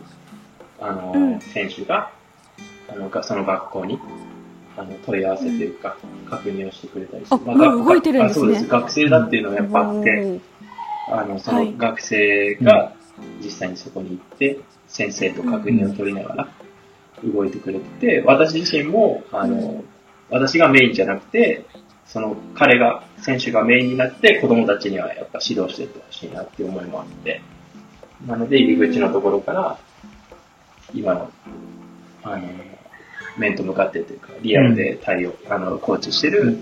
[0.78, 1.40] あの、うん。
[1.40, 2.10] 選手が、
[2.88, 3.98] あの、がその学校に、
[4.76, 5.96] あの、問い合わせというか、
[6.28, 8.44] 確認をしてくれたりして、あがもう動いてるんですね。
[8.44, 8.68] あそうです。
[8.68, 10.38] 学生だっていうのがやっぱあって、
[11.08, 11.70] あの、そはい。
[11.72, 12.92] の学生が
[13.42, 16.48] 実際にそこに行って、先生と確認を取りながら
[17.24, 19.84] 動いてくれてて、私自身も、あの、
[20.30, 21.64] 私がメインじゃなくて、
[22.06, 27.40] その彼が、選手がメインになって子供たちにはやっぱ指導していってほしいなっていう思いもあって、
[28.26, 29.78] なので入り口のところから、
[30.94, 31.30] 今の、
[32.22, 32.48] あの、
[33.36, 36.58] 面と向かってというか、リアルで対応、あの、コーチしてる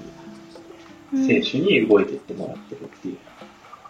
[1.12, 1.26] うん。
[1.26, 3.18] 選手に動いていってもらってるっていう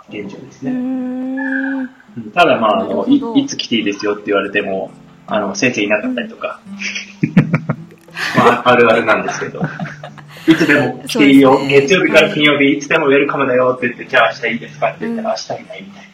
[0.08, 0.72] 現状ですうね。
[0.72, 1.78] ん。
[1.78, 1.88] うん。
[2.32, 4.90] ただまあ、あの、いいつ来ていいですよって言われても、
[5.26, 6.60] あの、先生いなかったりとか、
[8.36, 9.62] まあ、あるあるなんですけど、
[10.46, 11.68] いつでも来ていいよ、ね。
[11.68, 16.04] 月曜日から金曜日、いつでもウェルカムだよって言って、じゃあ明日いいですかって言ったら、明日いないみたい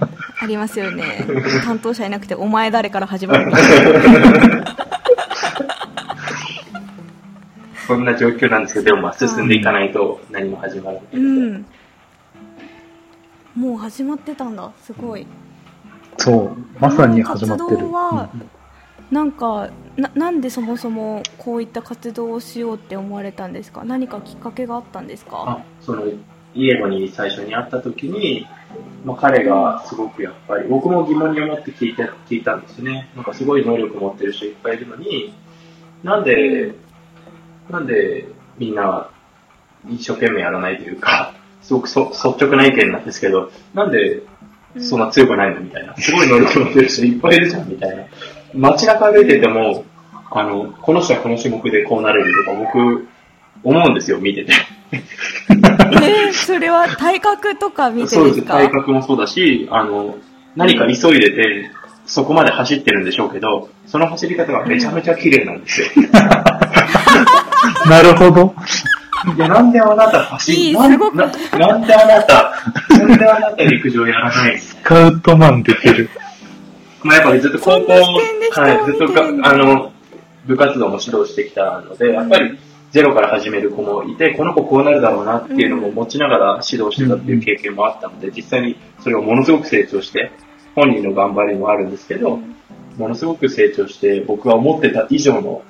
[0.00, 0.08] な。
[0.40, 1.26] ありますよね。
[1.64, 3.52] 担当者いなくてお前誰から始まる。
[7.86, 11.66] そんな状況なんですけど、でもまあ進んでいかないと何も始まらないうん
[13.54, 15.26] もう始まってたんだすごい
[16.18, 16.56] そう。
[16.80, 17.70] まさに始まってる。
[17.70, 18.30] 活動は
[19.10, 23.84] なんかななんでそもそもこういった活動をしようって思われたんですか？
[23.84, 25.44] 何かきっかけがあったんですか？
[25.46, 26.04] あ、その、
[26.54, 28.46] イエゴに最初に会った時に、
[29.04, 33.10] まあ、彼がすごくやっぱり、僕も疑問に思って聞いて、聞いたんですね。
[33.14, 35.34] なんかすごい能力持ってる人いっぱいいるのに、
[36.02, 36.74] なんで、
[37.70, 38.26] なんで
[38.58, 39.10] みんな
[39.88, 44.22] 一生懸命やらないというか、すごくそ率直な意見なんですけど、なんで
[44.80, 45.96] そんな強くないのみたいな。
[45.96, 48.04] すごい能力持ってる人いっぱいいるじゃんみたいな。
[48.54, 49.84] 街中歩いてても、
[50.30, 53.08] あの、この人はこの種目でこうなれるとか僕、
[53.62, 54.52] 思うんですよ、見てて。
[54.92, 60.18] えー、それは体格とか見てそうです体格もそうだし、あの、
[60.56, 61.70] 何か急いでて、
[62.06, 65.86] そこまで走ってるんでしょうけど、その走り方がめちゃめちゃ綺麗なんですよ。
[67.88, 68.54] なるほど。
[69.36, 71.16] いや、なんであなた走いいなんすごく。
[71.16, 72.52] ななんであなた、
[72.90, 74.58] なんであなた陸上やらない？
[74.58, 76.10] スカウトマンできる。
[77.02, 79.92] まあやっぱりずっと高校、そんな視点で人をはい、ずっと見てるんだが、あの、
[80.46, 82.58] 部活動も指導してきたので、やっぱり
[82.90, 90.30] ゼロから始める子もいて、この子こうなるだろうなっていうのも持ちながら指導してたっていう経験もあったので、実際にそれをものすごく成長して、
[90.74, 92.40] 本人の頑張りもあるんですけど、
[92.96, 95.62] ものすごく成長して、僕は思ってた以上の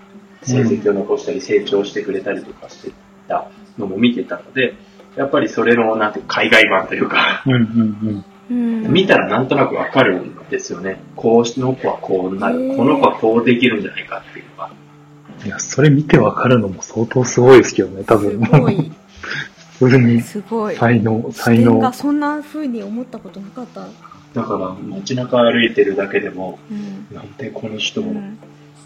[0.43, 2.93] 成績を残したり、成長してくれたりとかして
[3.29, 4.75] たのも見てたので、
[5.17, 7.65] やっぱりそれの、なんて海外版というか、うんうんう
[8.11, 11.01] ん見たらなんとなくわかるんですよね。
[11.17, 12.77] こうの子はこうなる。
[12.77, 14.71] この子はこうできるんじゃないかっていうのが。
[15.41, 15.47] うん。
[15.47, 18.41] いや、それ見てわかるのも相当すごいですけどね、多す分。
[18.41, 18.93] ごい、
[19.81, 20.77] 普通にすごい。
[20.77, 21.93] 才能、視才能点が。
[21.95, 23.87] そんな風に思ったことなかった。
[24.35, 27.17] だから街中歩いてるだけでも、うん。
[27.17, 28.39] なんでこの人もうん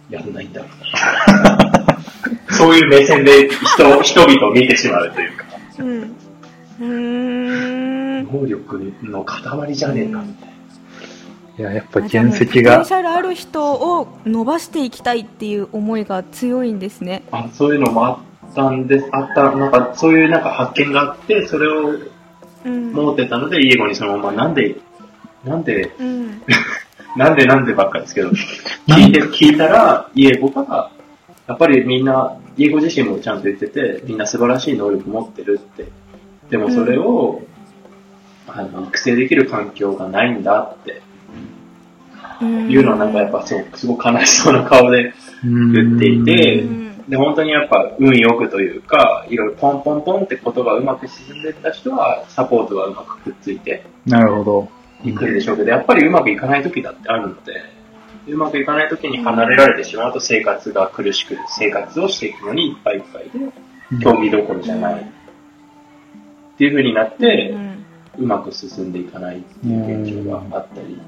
[0.08, 1.72] やんないんだろうな。
[2.50, 5.44] そういう目線で人人々を見てしまうというか、
[5.78, 6.16] うん。
[6.80, 8.24] うーん。
[8.32, 10.48] 能力の塊じゃねえかみたい
[11.58, 17.24] いや、やっぱ原石がポテンシ、ャルある人を伸ばしていきたいっていう思いが強いんですね。
[17.32, 17.40] な。
[17.40, 19.08] あ、そういうのもあったんです。
[19.10, 21.94] あった、なんかそういうなんか発見があって、それを
[22.64, 22.92] うん。
[22.92, 24.76] 持ってたので、イエゴにそのままなんで、
[25.44, 26.42] なんでうん。
[27.16, 28.28] なんでなんでばっかりですけど、
[28.86, 30.90] 聞いて、聞いたら、イエゴが、
[31.48, 35.88] やっぱりみんな、イエゴ自身もちゃんと言ってて、みんな素晴らしい能力持ってるって。
[36.50, 37.40] でもそれを、
[38.46, 41.02] あの、育成できる環境がないんだって
[42.40, 54.68] うんいうのはなんかやっぱそう、すごく悲しそうな顔で、言っていてうんで、本当にやっぱ運よくというか、いろいろポンポンポンってことがうまく進んでった人は、サポートがうまくくっついてなるほど。
[55.02, 57.77] いくんでしょうけど、やっぱりうまくいかない時だってあるので、
[58.28, 63.30] うまくいかない時に離れられてしまうと生活が苦しく、生活をしていくのにいっぱいいっぱいで、
[64.02, 65.02] 競技どころじゃない。
[65.02, 67.54] っていう風になって
[68.18, 71.00] う、まく進んでいかないっていう現状があったり、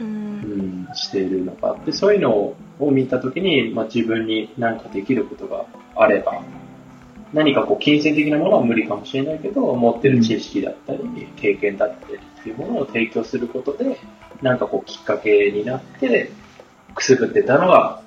[0.00, 6.42] ううんん、しているのがあって、そういうのを見た時に、まあ、自分に何かできることがあれば、
[7.32, 11.00] 何かこう金銭的なものは無理かもしれないけど、持ってる知識だったり、
[11.36, 13.98] 経験だったりっていうものを提供することで、
[14.40, 16.30] なんかこうきっかけになって、
[16.94, 18.00] くすぶってたのが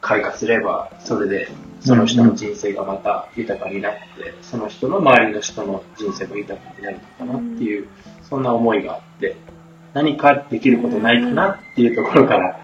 [0.00, 1.48] 開花すれば、それで
[1.80, 7.88] その人の人生がまた豊かになって、その人の周りの人の人生も豊かになるのかなっていう、
[8.22, 9.36] そんな思いがあって、
[9.94, 12.60] 何かできることないかなっていうところから、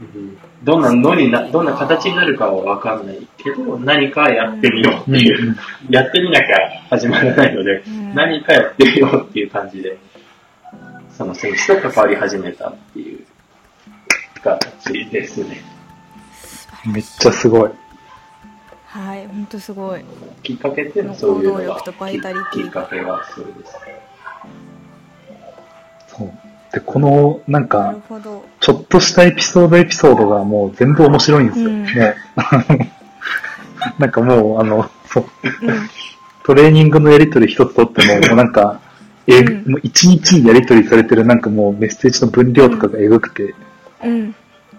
[0.00, 0.36] うん。
[0.62, 5.56] どんなのにな、どんな形になるかはわかんないけど、何かやってみようっていう、
[5.88, 8.14] やってみなきゃ始まらないので、うん。
[8.14, 9.98] 何かやってみようっていう感じで、
[11.10, 13.24] その選手と関わり始めたっていう
[14.40, 15.62] 形ですね。
[16.86, 17.70] めっちゃすごい。
[18.86, 20.04] はい、本当すごい。
[20.42, 23.76] きっかけっていうのはそういうのが行動力とバイタリティききっかけはそうです。
[26.08, 26.32] そう。
[26.72, 27.96] で、この、なんなか。
[28.60, 31.70] ちょっとしたエピソードエピソードがもう全部面白いんですよ。
[31.70, 32.16] うんもう、
[34.00, 35.24] なんかもう、あの、そう、
[35.62, 35.88] うん。
[36.44, 38.80] トレーニングのやりとり一つとっても、 もうなんか、
[39.26, 43.54] え、うんもう一日にやりとりされてるなんかもうメッセージの分量とかがエグくて、
[44.04, 44.34] うん。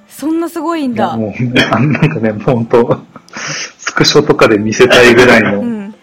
[0.07, 1.15] そんなすごいんだ。
[1.15, 1.33] もう、
[1.71, 3.01] あなんかね、もう本当
[3.77, 5.95] スクショとかで見せたいぐらいの、うん。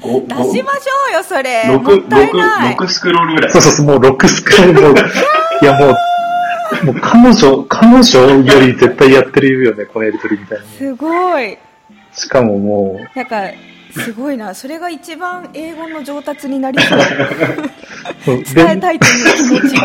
[0.00, 0.62] ご出しましょ
[1.10, 1.64] うよ、それ。
[1.68, 2.72] 六もったいない。
[2.72, 3.62] 六六スクロールぐらいそう。
[3.62, 4.80] そうそう、もう6スクール
[5.62, 5.96] いやも
[6.82, 10.64] う、もう彼女、彼女より絶対やってるよね、このやりとりみたいな。
[10.64, 11.58] すごい。
[12.12, 13.42] しかももう、なんか、
[13.92, 14.54] すごいな。
[14.54, 16.98] それが一番英語の上達になりそう。
[18.24, 19.76] そう伝えたいという気持ち。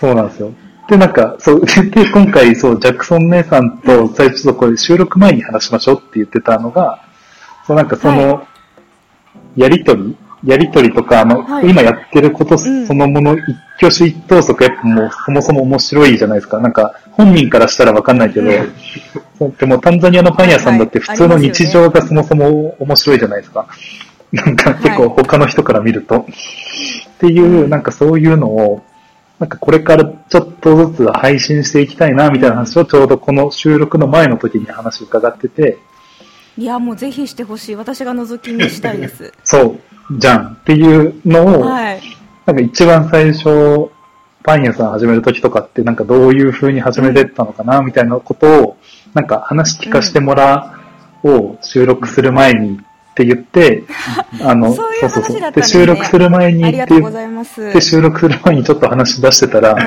[0.00, 0.52] そうなんですよ。
[0.88, 7.00] で、なんか、そう、 で、今回、そう、ジャクソン姉さんと最初、これ収録前に話しましょうって言ってたのが、
[7.66, 8.46] そう、なんかその、
[9.56, 13.42] やりとりやりとりとか、あの、はい今やってることそうんのもの、一
[13.78, 16.60] 挙手一投足、やっぱもうそもそも面白いじゃないですか。
[16.60, 18.50] なんか、本人からしたらわかんないけど、
[19.38, 23.66] そうでもタンザニアのパン屋さんだってはい普通の日常がそもそも面白いじゃないですか。
[24.32, 26.18] なんか結構他の人から見ると。
[26.18, 26.24] っ
[27.18, 28.82] ていう、なんかそういうのを、
[29.38, 35.78] なんかこれからちょっとずつ配信していきたいな、みたいな話をちょうどこの収録の前の時に話伺ってて、
[36.58, 37.74] いやもうぜひしてほしい。
[37.76, 39.32] 私が覗き見したいです。
[39.44, 39.76] そ
[40.10, 40.46] う、じゃん。
[40.60, 42.00] っていうのを、はい。
[42.46, 43.90] なんか一番最初、
[44.42, 48.76] パン屋さん始める時とかって、なんかどういう風に始めてったのかな、みたいなことを、
[49.12, 50.80] なんか話聞かせてもら
[51.22, 52.80] おう、収録する前に
[53.16, 53.84] って言って、
[54.44, 57.72] あの、そういう話だったんで収録する前にありがとうございます。
[57.72, 59.84] て、収録する前にちょっと話し出してたら、はい。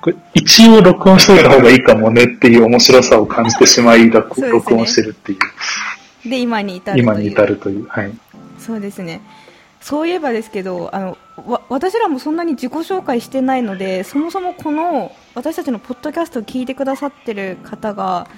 [0.00, 5.36] これ一応録音しといた方がいいかもねっていう面白さを感じてしまい、録ね録音してるってい
[6.24, 7.02] う、で今に至るという。
[7.02, 8.12] 今に至るという、はい。
[8.58, 9.20] そうですね。
[9.82, 18.28] そういえばですけどあのわ私らもそんなに自己紹介してないのでそもそもこの私たちのポッドキャストを聞いてくださってる方が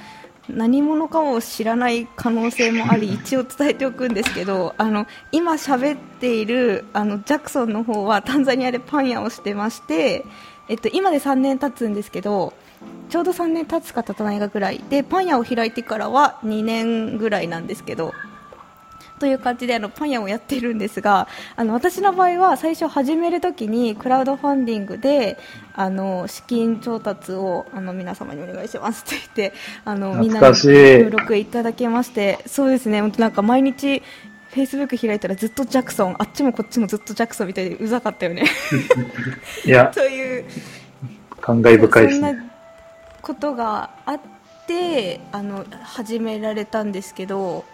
[0.48, 10.24] 何者かを知らない可能性もあり 一応伝えておくんですけどあの今喋っているあのジャクソンの方はタンザニアでパン屋をしてまして、
[10.68, 12.52] えっと、今で3年経つんですけど
[13.08, 18.12] ちょうど3年経つか経たないかぐらいでパン屋を開いてからは2年ぐらいなんですけど
[19.18, 25.38] という感じであのパン屋をやってるんですがあの私の場合は最初始めるときにクラウドファンディングで
[25.74, 34.02] あの資金調達をあの皆様にお願いしますって言ってあのみんなに協力いただけましてそうですね本当なんか毎日
[34.54, 38.44] フェイスブック開いたらずっとジャクソンあっちもこっちもずっとジャクソンみたいでうざかったよね。
[39.66, 40.44] いや、という。
[41.40, 42.28] 感慨深いですね。
[42.28, 42.44] そんな
[43.20, 44.20] ことがあっ
[44.68, 47.64] てあの始められたんですけど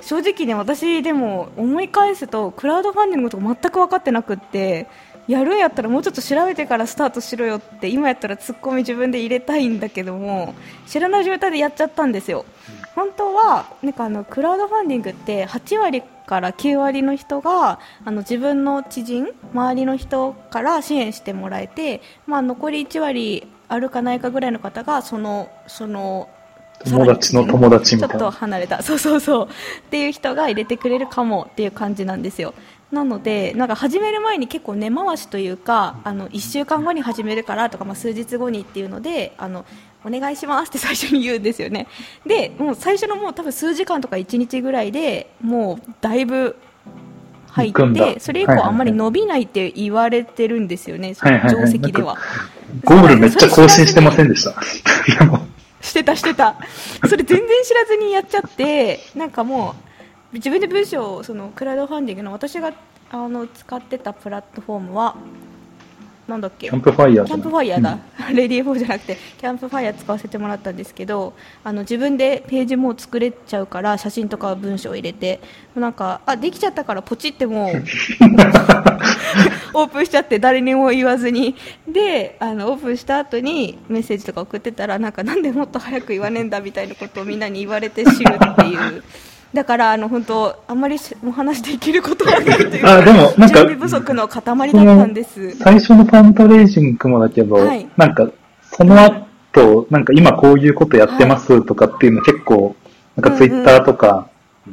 [0.00, 4.88] 正直ね私でも思い返すとクラウドファンディングのこと全く分かってなくって
[5.28, 10.54] やるんやったらもうちょっと調べてからスタートしろよって今やったらツッコミ自分で入れたいんだけども
[10.86, 12.44] 知らない状態でやっちゃったんですよ。
[12.96, 26.28] 本当はなんかあのクラウドファンディングって8割から9割の人があの自分の知人周りの人から支援してもらえて、まあ、残り1割あるかないかぐらいの方がそのその
[26.84, 28.18] 友達の友達みたいな。
[28.18, 28.82] ちょっと離れた。
[28.82, 29.46] そうそうそう。
[29.46, 29.48] っ
[29.90, 32.54] ていう人が入れてくれるかもっていう感じなんですよ。
[32.92, 39.64] なのでなんか始める前に結構根回しというかあの1週間後に始めるからとか、まあ、数日後にっていうのであの
[40.04, 41.86] お願いしますって最初に言うんですよね。
[42.26, 46.56] でもう最初のもう多分数時間とか1日ぐらいでもうだいぶ
[47.50, 48.64] 入ってそれ以はいはいはい。
[48.64, 51.70] 降あんまり伸びないって言われてるんですよね、はいはいはい。
[51.70, 52.16] 定石では。
[52.84, 54.54] ゴールめっちゃ更新してませんでした？
[55.80, 56.56] してたしてた。
[57.08, 59.74] それ全然知らずにやっちゃってなんかも
[60.32, 62.72] う自分で文章をそのクラウドファンディングの私が
[63.10, 65.16] あの使ってたプラットフォームは
[66.30, 66.68] なんだっけ？
[66.68, 67.98] CAMPFIRE CAMPFIRE だ、
[68.32, 75.40] READYFOR じゃなくてキャンプファイヤー使わせてもらったんですけどあの自分でページもう作れちゃうから写真とか文章を入れて
[75.74, 77.74] なんかあできちゃったからポチってもう
[79.74, 81.54] オープンしちゃって誰にも言わずに。
[81.88, 89.02] であのオープンした後にメッセージとか送ってたらなんかなんでもっと早く言わねえんだみたいなことをみんなに言われて知るっていう
[89.52, 95.56] だからあの本当あんまりしお話できることはないというあでもなんか準備不足の塊だったんです。
[95.56, 98.30] 最初のファンドレイジングもだけど、はいなんか
[98.72, 98.96] その
[99.52, 102.76] 後、なんか今こういうことやってますとかっていうの結構、
[103.16, 104.28] なんかツイッターとか、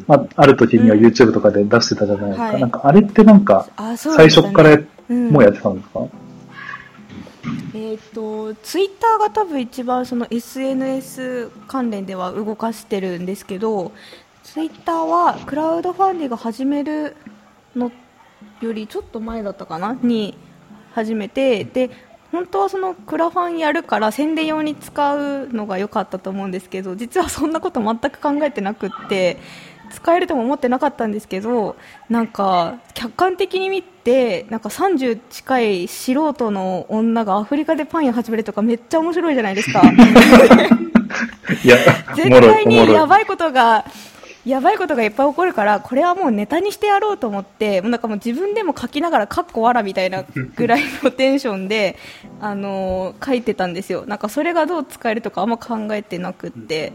[0.06, 2.44] まあ、ある時にはうん YouTube とかで出してたじゃないですか。
[2.44, 2.62] はい。
[2.62, 4.78] なんかあれってなんか、最初から
[5.10, 6.02] うんもうやってたんですか、
[7.74, 13.94] えっ、とツイッターが多分一番その SNS 関連では動かしてるんですけど
[14.54, 17.18] ツイッターはクラウドファンディング始める
[17.76, 17.92] の
[18.62, 19.94] よりちょっと前だったかな？
[20.02, 20.38] に
[20.94, 21.92] 始めてで
[22.32, 29.38] 本当はそのクラファンやるから宣伝用に使うのが良かったと思うんですけど実はそんなこと全く考えてなくって
[29.92, 31.76] 使えるとも思ってなかったんですけど
[32.10, 39.82] なんか客観的に見てなんか30近い素人の女がアフリカでパン屋始めるとかめっちゃ面白いじゃないですか
[41.64, 41.78] いや、
[42.12, 42.66] お絶対。
[42.66, 43.86] にやばいことが
[44.48, 50.24] やばいことがいっぱい起こるからこれはもうネタにしてやろうと思ってもうなんかもう自分でも書きながらかっこわらみたいな
[50.56, 51.98] ぐらいのテンションで、
[52.40, 54.06] あのー書いてたんですよ。
[54.06, 56.94] なんかそれがどう使えるとかあんま考えてなくって。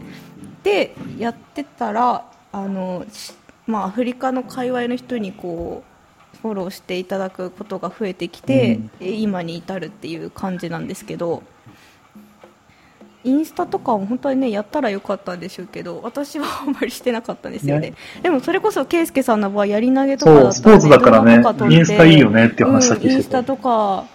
[0.63, 3.33] でやってたらあのし
[3.67, 5.83] まあ、アフリカの界隈の人にこ
[6.35, 8.91] うフォローしていただくことが増えてきて、うん。
[8.99, 11.43] え今に至るっていう感じなんですけど
[13.23, 21.35] インスタとかも本当にねやったらよかったんでしょうけど私はあんまりしてなかったんですよねねでもそれこそ圭介さんの場合やり投げとかだったら、そう、スポーツだからね
[21.73, 23.07] インスタいいよねっていう話さっきしてた。
[23.07, 24.05] うんインスタとか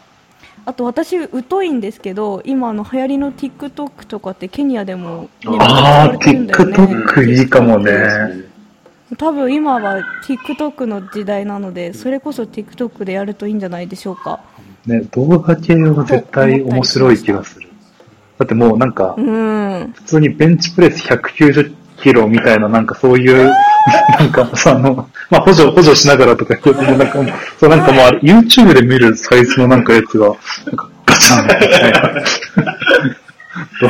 [0.66, 1.16] あと私
[1.48, 7.92] 疎いんですけど今あの流行りの TikTok とかってケニアでも、ね、ああ、TikTok いいかもね。
[9.16, 14.40] 多分今は TikTok の時代なのでそれこそ TikTok でやるといいんじゃないでしょうか
[14.86, 17.67] ね、動画系は絶対面白い気がする。
[18.38, 23.52] だってもうなんかう、ん普通にベンチプレス190キロみたいな、なんかそういう、
[24.18, 27.26] なんかさ、あの、まあ補助、補助しながらとか言っても、なんかもう、
[27.58, 30.36] そうなんかもうあれ、YouTube で見るサイズのなんかやつが、なん
[30.76, 32.26] かガチャンみたいな。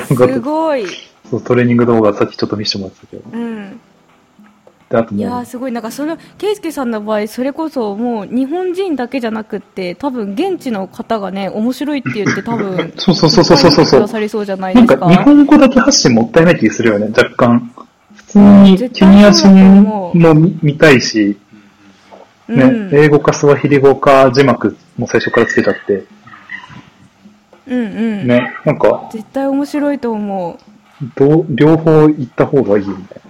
[0.07, 0.87] すとごい、
[1.31, 3.23] そう、トレーニング動画さっきちょっと見せてもらってたけど。
[3.33, 3.81] うん、
[4.91, 5.73] で、あといやすごい。
[5.73, 13.85] なんかその圭介さんの場合それこそもう日本人だけじゃなくって多分現地の方がね面白いって言って多分 そうそうそうそうそうそう。
[13.85, 15.07] いっぱい見てくださりそうじゃないう、なですか。
[15.07, 17.71] んか日本語だけ発信もったいない気するよね、若干。
[18.15, 19.49] 普通にケニア人
[19.83, 21.39] も見見たいし、
[22.49, 26.05] ね、うん、英語かスワヒリ語か字幕も最初からつけちゃって、
[27.67, 27.85] うんう
[28.25, 30.59] ん、ね、なんか、絶対面白いと思
[31.17, 33.28] どう両方行った方がいいみたいう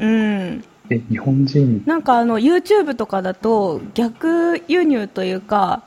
[0.00, 0.64] うんな。
[0.90, 5.82] え、日本人、なんかあの YouTube とかだと逆輸入というか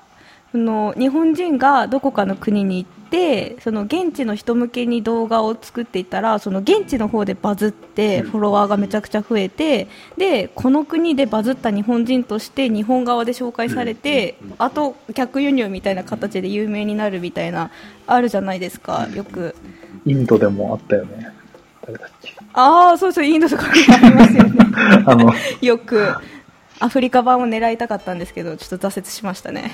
[0.51, 9.87] その日本人がどこかの国に行ってその現地の人向けに動画を作っていったらその現地の方でバズってフォロワーがめちゃくちゃ増えて
[10.17, 17.71] でこの国でバズった日本人として日本側で紹介されてあと逆輸入みたいな形で有名になるみたいな
[18.05, 19.55] あるじゃないですかよく
[20.05, 21.29] インドでもあったよね。
[21.85, 22.40] 誰だっけ。
[22.53, 24.51] ああそうそうインドとかにありますよね。
[25.05, 26.15] あの、 よく
[26.79, 29.71] アフリカ版を狙いたかったんですけどちょっと挫折しましたね。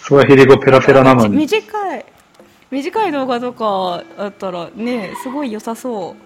[0.00, 1.36] スワヒリ語ペラペラなのに。
[1.36, 2.04] 短い。
[2.70, 6.16] 短い動画とかあったらねすごい良さそ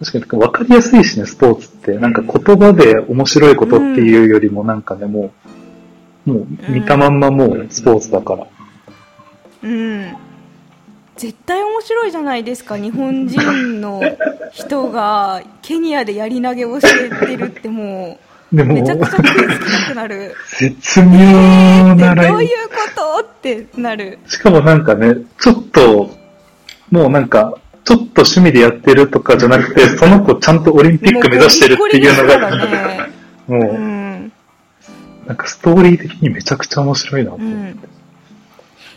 [0.00, 0.04] う。
[0.04, 1.92] 確かに分かりやすいしね、スポーツって。
[1.98, 5.30] なんか言葉で面白いことっていうよりもなんかね、も
[6.26, 8.46] う、もう見たまんまもうスポーツだから。
[9.62, 10.29] うん
[11.20, 14.00] 絶対面白いじゃないですか日本人の
[14.52, 18.18] 人がケニアでやり投げをしててるっても
[18.50, 20.34] う めちゃくちゃ食いつきたくなる。
[20.58, 21.08] 絶妙
[21.94, 22.32] でなライン。
[22.32, 22.48] どういう
[22.96, 23.22] こと？
[23.22, 24.18] ってなる。
[24.26, 26.10] しかもなんかね、ちょっと、
[26.90, 27.54] もうなんか、
[27.84, 33.10] ちょっと趣味でやってるとかじゃなくて、その子ちゃんとオリンピック目指してるっていうのが、ですからね。
[33.46, 34.32] もう、うん。
[35.26, 37.54] なんかストーリー的にめちゃくちゃ面白いなと思って。
[37.54, 37.56] う
[37.86, 37.99] ん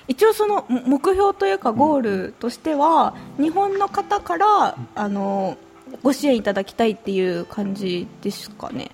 [0.08, 5.58] 一応そのも目標というかゴールとしては日本の方からあの
[6.02, 8.92] ご支援いただきたいっていう感じですかね。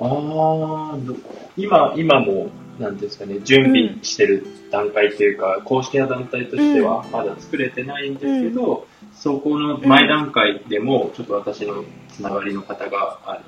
[0.00, 1.16] ああ、ど
[1.56, 13.40] 今、今も、なんですかね、準備してる段階というか、公式な団体としてはまだ作れてないんですけど、そこの前段階でも、ちょっと私のつながりの方が、あ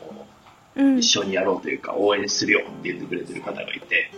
[0.76, 0.98] の、うん。
[0.98, 4.10] 一緒にやろうというか、応援するよって言ってくれてる方がいて、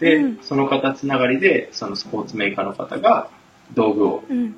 [0.00, 3.28] で、うんその方つながりで、そのスポーツメーカーの方が
[3.74, 4.54] 道具をうん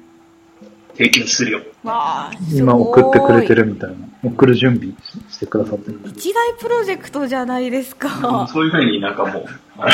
[0.94, 1.60] 提供するよ。
[1.82, 3.96] わあ今送ってくれてるるみたいな。
[4.24, 4.94] 送る準備
[5.30, 6.00] してくださってる。
[6.04, 8.46] 一大プロジェクトじゃないですか。
[8.52, 9.44] そういうふうになんかもう、
[9.78, 9.88] あ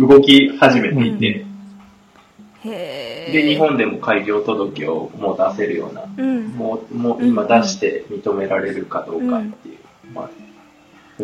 [0.00, 1.46] の動き始めていて、
[2.64, 3.32] へえ。
[3.32, 9.78] で、日本でも開業届をもう出せるような、うんもう、もう今出して認められるかどうかっていう、
[10.12, 10.30] まあ、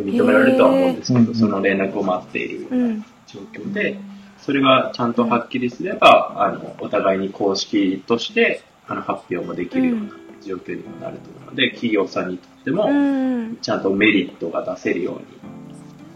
[0.00, 3.04] 認められるとは思うんですけど、その連絡を待っているよううなん。
[3.26, 3.98] 状況で、
[4.38, 10.10] それがちゃんとはっきりすれば、あの、お互いに公式として、あの、発表もできるような
[10.42, 13.56] 状況にもなると思うので、企業さんにとっても、うん。
[13.60, 15.24] ちゃんとメリットが出せるように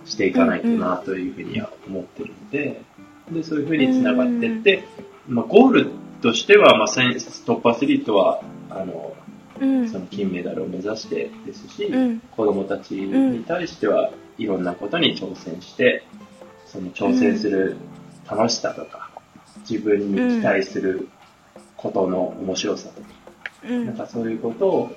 [0.05, 2.83] していかないとなというふうには思ってるので、
[3.33, 4.85] で、そういうふうに繋がっていって、
[5.27, 5.91] まあ、ゴール
[6.23, 7.13] としては、まあ、選
[7.47, 9.15] トップアスリートは、あの、
[9.61, 9.89] うん。
[9.89, 12.21] その金メダルを目指してですし、うん。
[12.21, 16.05] 子供たちに対してはいろんなことに挑戦して、
[16.67, 17.77] その挑戦する
[18.31, 19.11] 楽しさとか、
[19.69, 21.09] 自分に期待する
[21.77, 23.09] ことの面白さとか、
[23.65, 23.87] うん。
[23.87, 24.97] なんかそういうことを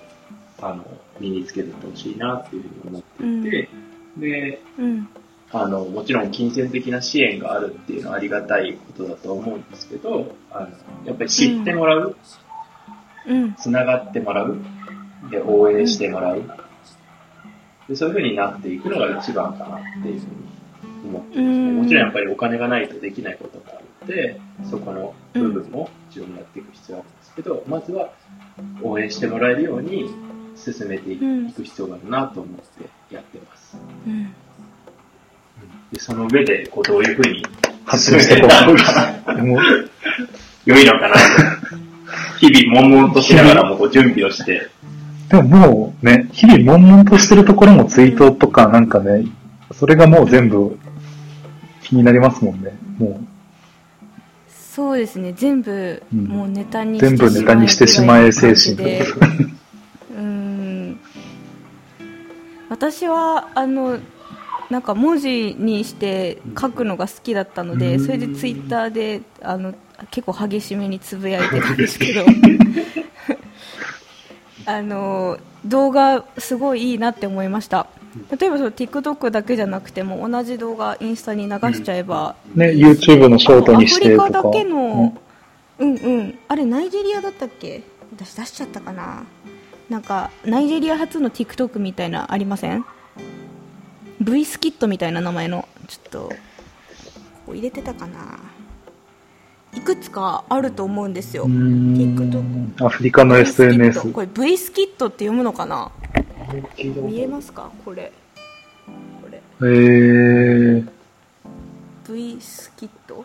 [0.62, 0.86] あの
[1.20, 3.02] 身につけてほしいなっていうふうに思っ
[3.44, 3.70] ていて、
[4.18, 5.10] で、うん。
[5.54, 10.68] あの、もちろん金銭的な支援があるっていうのはありがたいことだと思うんですけど、あの、
[11.06, 12.16] やっぱり知ってもらう、うん
[13.58, 14.58] つながってもらう、
[15.30, 16.44] で、応援してもらう、
[17.88, 20.42] でそういうふうになっていくのが一番かなっていうふうに
[21.06, 21.46] 思ってますね。
[21.46, 28.14] うんもちろんやっぱりお金がないとできないことがあるので、そこの部分も自分でやっていく必要があるんですけど、まずは
[28.82, 30.10] 応援してもらえるように
[30.56, 33.78] 進めていく必要があるなと思ってやってます。
[34.06, 34.34] うん
[35.92, 37.46] でその上で、こう、どういうふうに
[37.86, 39.64] 発信していこう進めていったのか
[40.66, 41.61] 良いのかなと。
[42.42, 44.68] 日々悶々としながらもこう準備をして。
[45.30, 49.26] でももうね、日々悶々としてるところもツイートとかなんかね、
[49.72, 50.78] それがもう全部
[51.84, 52.72] 気になりますもんね。
[52.98, 53.22] も
[54.48, 55.34] そうですね。
[55.34, 56.26] 全部うん。
[56.26, 59.06] もうネタに全部ネタにしてしまえ精神で。
[60.18, 61.00] うん。
[62.70, 64.00] 私はあの
[64.72, 68.06] なんか文字にして書くのが好きだったので、うん。
[68.06, 69.76] それでツイッターであの
[70.10, 72.26] 結構激しめにつぶやいてたんですけど。
[74.66, 77.88] あの動画すごいいいなって思いました。
[78.38, 84.24] 例えばその TikTok だけじゃなくても同じ動画インスタに流しちゃえば、う、ね、YouTube のショートにしてとか。
[84.26, 84.70] アフリカだけうん。
[84.70, 85.18] の、
[85.80, 86.40] うんうん。
[86.48, 87.82] あれナイジェリアだったっけ？
[88.16, 89.24] 私出しちゃったかな？
[89.90, 92.86] なんかナイジェリア初の TikTok みたいなありません
[94.20, 96.36] ？V スキットみたいな名前のちょっとこ
[97.48, 98.40] こ入れてたかな？
[99.74, 101.46] いくつかあると思うんですよ。
[101.46, 104.10] アフリカの SNS ト。
[104.10, 105.92] これ V スキットって読むのかな？
[107.04, 107.72] 見えますか？
[107.86, 108.12] これ。
[109.22, 109.42] これ。
[109.62, 110.88] えー、
[112.08, 113.24] V スキット。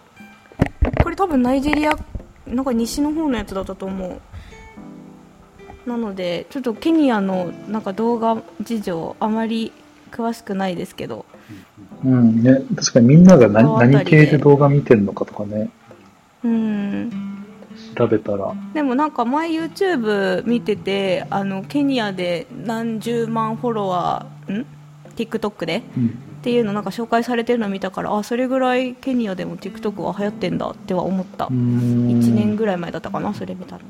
[1.02, 1.98] これ多分ナイジェリア
[2.46, 4.20] なんか西の方のやつだったと思う。
[5.88, 9.72] なのでちょっとケニアのなんか動画事情あまり
[10.12, 11.26] 詳しくないですけど。
[12.04, 12.42] うん。
[12.42, 15.70] ね、確かにみんなが何何系で動画見てんのかとかね、
[16.44, 17.10] うん。
[17.94, 18.54] 調べたら。
[18.74, 24.66] でもなんか前 YouTube 見ててあのケニアで何十万フォロワーん
[25.16, 25.82] ？TikTok で？
[25.96, 26.08] うん。
[26.08, 32.20] っていうのなんか紹介されてるの見たからあそれぐらいケニアでも TikTok は流行ってんだっては思った、うーん。
[32.20, 33.82] 1年ぐらい前だったかなそれ見たの。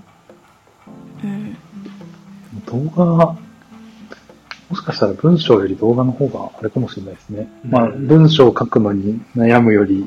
[1.24, 1.56] うん。
[2.64, 3.36] 動画、
[4.70, 7.48] もしかしたら文章より動画の方があれかもしれないですね。
[7.64, 7.70] うん。
[7.70, 10.06] まあ、文章を書くのに悩むより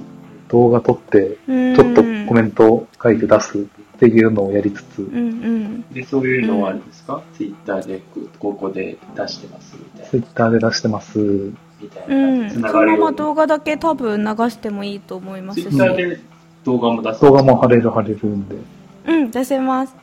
[0.49, 3.61] 動画撮って、ちちょっとコメントを書いて出すっ
[3.99, 5.81] ていうのをやりつつ、うんうん。
[5.93, 8.01] で、そういうのはあるんですか、ツイッターで
[8.39, 10.09] ここで出してますみたいな。
[10.09, 11.19] ツイッターで出してます。
[11.19, 12.49] みたいな。
[12.49, 12.85] その。
[12.85, 15.61] まま動画だけ多分流してもいいと思います。
[15.61, 16.19] しツイッターで
[16.63, 17.21] 動画も出す。
[17.21, 18.55] 動画も貼れる貼れるんで、
[19.07, 19.95] うん出せます。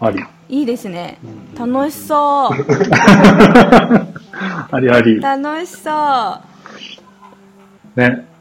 [0.00, 0.22] あり。
[0.48, 1.18] いいですね。
[1.58, 1.72] うん。
[1.72, 2.50] 楽しそう。
[4.70, 5.20] ありあり。
[5.20, 5.90] 楽しそ
[7.96, 8.35] ね。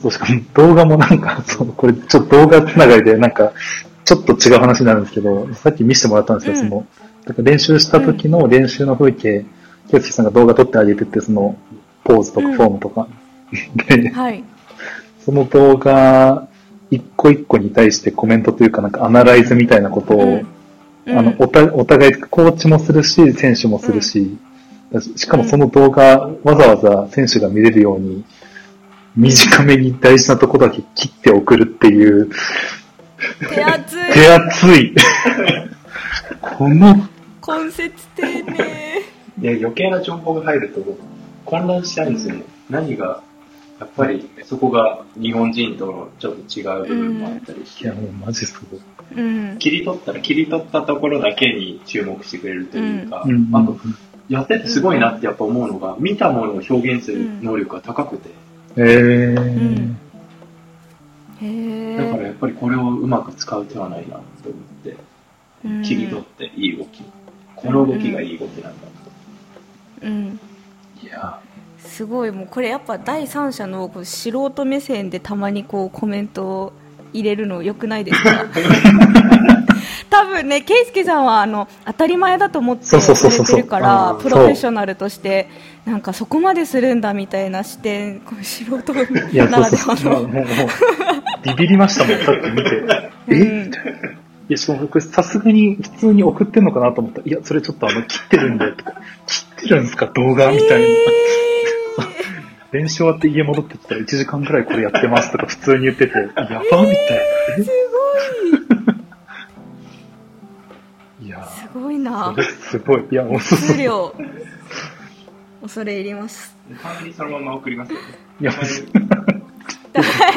[0.00, 0.32] そうしか。
[0.32, 3.52] も動画もなんか、 そう、これちょっと動画つながりでなんか、
[4.04, 6.68] ちょっと違う話になるんですけど、さっき見せてもらったんですよ、うん。
[6.68, 6.86] その、
[7.26, 9.44] だから練習した時の練習の風景、
[9.90, 11.56] ケイスケさんが動画撮ってあげてて、その、
[12.04, 12.54] ポーズとかうん。
[12.54, 13.06] フォームとか。
[14.14, 14.44] はい。
[15.24, 16.48] その動画、
[16.90, 20.40] 一個一個に対してコメントというか、なんかアナライズみたいなことを、
[21.06, 21.18] うん。
[21.18, 24.36] あの、おた、お互い、コーチもするし、選手もするし、
[25.16, 28.24] しかもその動画、わざわざ選手が見れるように、
[29.16, 32.30] 短めに大事なとこだけ切って送るっていう、
[33.48, 34.12] 手厚い。
[34.12, 34.94] 手厚い。
[36.40, 36.94] この、
[37.46, 39.02] 根節丁寧。
[39.38, 40.80] で、余計な情報が入ると
[41.44, 42.44] 混乱しちゃうんですよね。
[42.68, 43.22] 何が、
[43.80, 48.80] やっぱりそこが日本人とのちょっと違う部分もあったりして、いやもうマジすごい。
[49.16, 49.58] うん。
[49.58, 53.48] 切り取ったら切り取ったところだけに注目してくれるというか、うん。
[53.54, 53.78] あと、
[54.28, 58.30] やっててすごいなってやっぱ思うのが、見たものを表現する能力が高くて、
[58.76, 59.96] えー、ん。
[61.42, 64.96] へだからえやっぱりこれをうまく使う手はないなと思って、
[65.84, 67.02] 切り取っていい動き。
[67.56, 68.88] この動きがいい動きなんだ。
[70.02, 70.40] うん。
[71.02, 71.38] いや、
[71.78, 72.30] すごい。
[72.30, 76.72] もうこれやっぱ第三者のこう素人目線でたまにこうコメントを
[77.12, 78.44] 入れるの良くないですか？
[80.10, 84.18] 多分ね、ケイスケさんはあの当たり前だと思ってそうそうさそうそうれてるからう。
[84.18, 85.48] んプロフェッショナルとして
[85.86, 89.02] なんかそこまでするんだみたいな視点こう素人な。
[89.02, 90.28] らではの。
[91.42, 92.82] ビビりましたもん、さっき見て。
[93.28, 93.64] えうん。
[93.66, 93.90] みたいな
[94.48, 97.20] いや、しかも僕、さすがに普通に送ってんのかなと思った。
[97.20, 98.94] ら、いや、それちょっとあの、切ってるんで、とか、
[99.26, 100.88] 切ってるんですか、動画みたいな。
[102.72, 106.84] 練習終わって家戻ってきたら1時間くらいこれやってますとか普通に言ってて、やばみたいな。
[107.58, 107.62] え？
[107.62, 108.78] すいやごい。
[108.78, 108.79] す
[111.74, 112.34] ごいな
[112.70, 113.04] すごい。
[113.10, 114.14] いや、もう、数量
[115.62, 118.04] 恐れ入りますたまにそのまま送りますよね。
[118.40, 118.52] いや、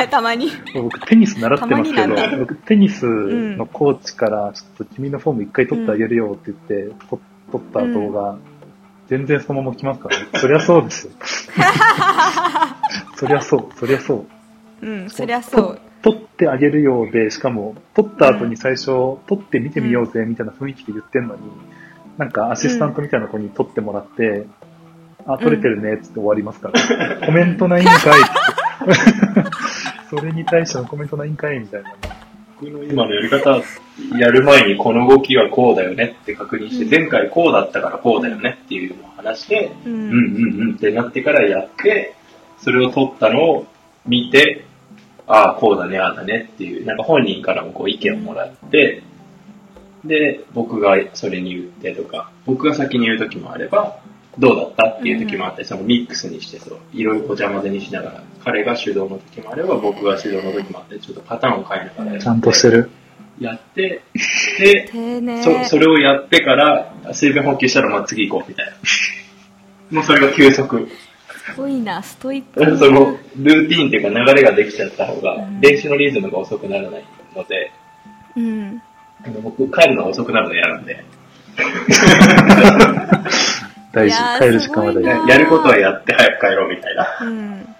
[0.10, 7.20] たまに僕テニス習ってますけど、僕テニスのコーチから、ちょっと君のフォーム一回撮ってあげるよって言って、撮
[7.52, 8.38] 撮った動画、
[9.08, 10.28] 全然そのまま来ますからね。
[10.36, 11.14] そりゃそうですよ。
[13.16, 14.26] そりゃそう、そりゃそ
[14.82, 14.86] う。
[14.86, 21.41] うんそりゃそう撮ってあげるようで、しかも、撮った後に最初、撮って見てみようぜ、みたいな雰囲気で言ってんのに、
[22.18, 24.45] なんかアシスタントみたいな子に撮ってもらって、
[25.26, 27.26] あ、撮れてるね、つって終わりますから。
[27.26, 29.49] コメントないんかいって。
[30.16, 31.93] それに対してのコメントないんかいみたいな。
[32.60, 33.62] 僕の今のやり方、
[34.18, 42.14] やる前にこの動きはこうだよねって確認して、前回こうだったからこうだよねっていうのを話して、ううんんうんうんってなってからやって、
[42.60, 43.66] それを撮ったのを
[44.06, 44.66] 見て、
[45.28, 49.04] ああ、こうだね、ああだねっていう、なんか本人からもこう意見をもらって、
[50.06, 54.00] で、僕がそれに言ってとか、僕が先に言う時もあれば、
[54.38, 62.90] どうだったっていう時もあって、そのミックスにしてそう、いろいろごちゃ混ぜにしながら、彼が主導の時もあれば、僕が主導の時もあって、ちょっとパターンを変えながらやってちゃんとしてる。
[63.40, 64.02] やって、
[64.60, 64.88] で、
[65.42, 68.74] そそれをやってから、水分補給したら、まあ次行こうみたいな。
[69.92, 70.88] もうそれが休息。
[71.46, 77.04] すごいなストイック その、ルーティンっていうか流れができちゃった方がうん、練習のリズムが遅くならない
[77.36, 77.72] ので、
[78.36, 78.82] うん
[79.26, 81.06] あの僕帰るのが遅くなるの嫌なんで、
[83.94, 84.18] 大事。
[84.39, 85.30] 帰る時間は大事。
[85.30, 87.08] やることはやって早く帰ろうみたいな。
[87.22, 87.74] うん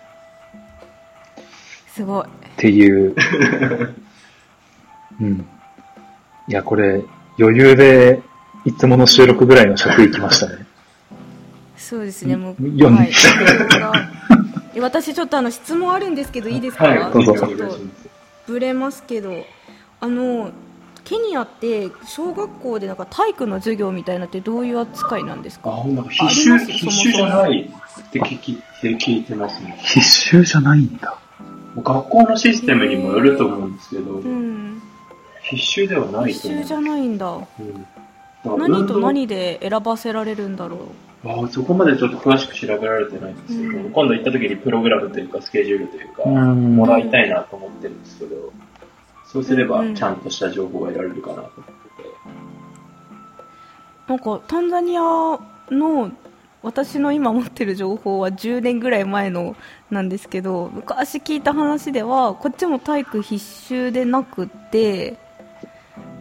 [1.94, 3.16] すごいっていう。
[5.22, 5.46] うん。
[6.48, 7.04] いや、これ、
[7.40, 8.20] 余裕で、
[8.66, 10.66] いつもの収録ぐらいの尺いきましたね。
[11.84, 12.36] そうですね。
[12.36, 14.80] もうよはい。
[14.80, 16.58] 私ちょっとあの質問あるんですけどい。
[16.58, 17.34] いですか、はい、どうぞ。
[17.34, 17.78] ちょっと
[18.48, 19.46] ブレますけど。
[20.00, 20.52] あの
[21.06, 25.74] ケニアって小学校でなんか体育の授業みたいなのってどういう扱いなんですか？
[25.74, 29.78] あ、なんか必修、必修じゃないって聞きって聞いてますね。
[29.82, 31.18] 必修じゃないんだ。
[31.76, 34.82] 学校のシステムにもよると思うんですけど、うん。
[35.42, 36.30] 必修ではないと思う。
[36.32, 37.28] 必修じゃないんだ。
[37.32, 37.86] うん。
[38.58, 40.90] 何と何で選ばせられるんだろ
[41.26, 43.92] あそこまでちょっと詳しく調べられてないんですけど、うん。
[43.92, 46.76] 今度行った時にプログラムというかスケジュールというか、うん。
[46.76, 48.52] もらいたいなと思ってるんですけど、
[49.26, 52.10] そうすればうんちゃんとした情報が得られるかなと思ってて。
[54.08, 55.02] うなんかタンザニア
[55.72, 56.12] の
[56.62, 59.56] 私の今持ってる情報は10年ぐらい前の
[59.92, 65.18] なんですけど昔聞いた話ではこっちも体育必修でなくって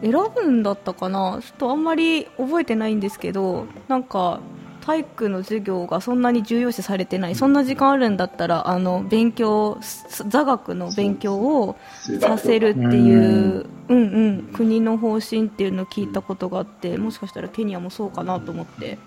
[0.01, 1.39] 選ぶんだったかな。
[1.41, 4.41] ちょっとあんまり覚えてないんですけどなんか
[4.85, 11.77] 体育の授業がそんなに重要視されてないそんな時間あるんだったらあの勉強す座学の勉強を
[12.19, 18.97] させるっていう、うんうん、国の方針っていうのを聞いたことがあってもしかしたらケニアもそうかなと思って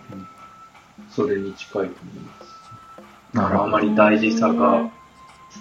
[1.11, 3.37] それに近いと思います。
[3.37, 4.91] なるほあまり大事さが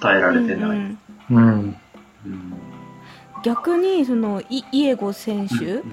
[0.02, 0.70] 伝えられてない。
[0.70, 0.98] うんうん
[1.30, 1.36] ど。
[1.36, 1.78] うん。
[2.26, 2.66] うん
[3.46, 5.84] 逆にそのイイエゴ選手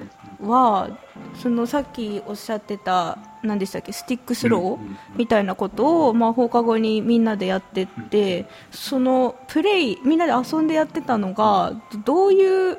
[0.43, 0.91] は
[1.35, 11.73] そのさっきおっしゃってた何でしたっけ stick throw みたいなことを、まあ、放課後にみんなでやってってそのプレイみんなで遊んでやってたのが
[12.05, 12.79] どういう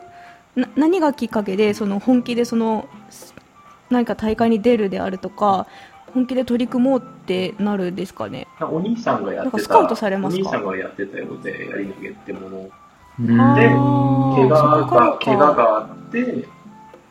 [0.55, 2.87] な何がきっかけでその本気でその
[3.89, 5.67] 何か大会に出るであるとか
[6.13, 8.47] 本気で取り組もうってなるんですかね？
[8.61, 10.43] お兄さんがやってた、スカウトされますか？
[10.43, 12.57] お兄さんがやってたようで、やり投げってもの。
[13.19, 13.37] うんで怪
[14.49, 16.45] 我が、怪我があって、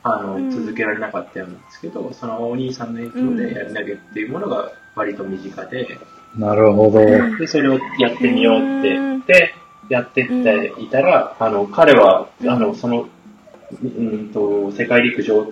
[0.03, 5.98] あの、うん続けられなかったようなんですけど、そのお兄さんの影響でやり投げっていうものが割と身近で、
[6.36, 7.00] なるほど。
[7.38, 9.55] で、それをやってみようって言って、
[9.88, 13.09] やってっていたら、あの、彼は、うんあの、その、
[13.82, 15.46] うんと、世界陸上っ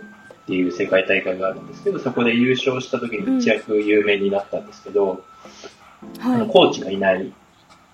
[0.46, 5.22] ていう世界大会があるんですけど、そこで優勝した時に一躍有名になったんですけど、
[6.20, 7.30] あのはいコーチがいない。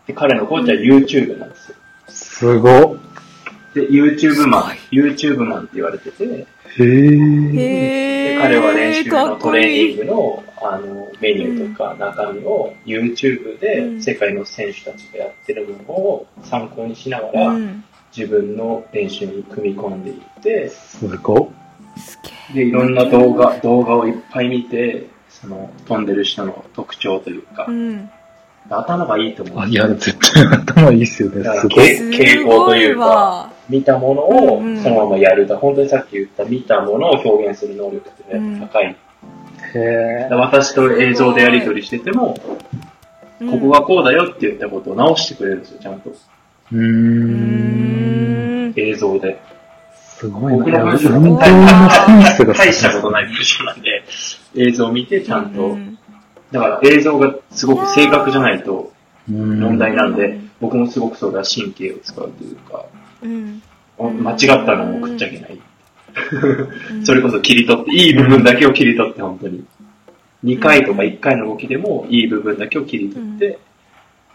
[0.06, 1.76] で、彼のコーチは YouTube なんですよ。
[2.08, 3.05] すごっ。
[3.76, 6.24] で、YouTube マン、YouTube マンって言われてて、
[6.78, 6.84] へ
[7.52, 14.02] で彼は練習のトレーニングのあのメニューとか中身を YouTube うでん。
[14.02, 17.84] 世界の選手たちがやってるものを参考にしながらうん。
[18.16, 21.52] 自分の練習に組み込んでいって、すご
[22.54, 28.10] で、いろんな動画、動画をいっぱい見て、その飛んでる人の特徴というかう、ん
[28.68, 29.60] 頭がいいと思う。
[29.60, 31.44] あいや、絶対頭いいっすよね。
[31.60, 32.10] すごい。
[32.10, 38.84] け傾向というか見たものをうんうんそのままやると、本当にさっき言った見たものを表現する能力っていうのは高い。
[38.86, 38.96] へ
[39.74, 40.28] え。
[40.30, 42.36] 私と映像でやり取りしてても、
[43.40, 46.10] うんここがこうだよって言ったことを直してくれるんですよ、ちゃんと。
[46.72, 48.72] うん。
[48.74, 49.38] 映像で。
[49.94, 50.58] すごいな。
[50.58, 52.90] 僕の文章動のセンスが大した。
[52.94, 54.02] ことない文章なんで、
[54.56, 55.66] 映像を見てちゃんと。
[55.66, 55.98] うん
[56.52, 58.92] だから映像がすごく正確じゃないと
[59.28, 62.84] 問問題なんでうん、僕もすごくそれは神経を使うというか、
[63.22, 63.62] うん
[63.98, 65.52] 間違ったのを送っちゃいけない。
[65.52, 65.60] うん
[67.04, 69.64] それこそ切り取って、いい部分だけを切り取って、本当に。
[70.44, 73.58] 2回とか1回の動きでも、いい部分だけを切り取って、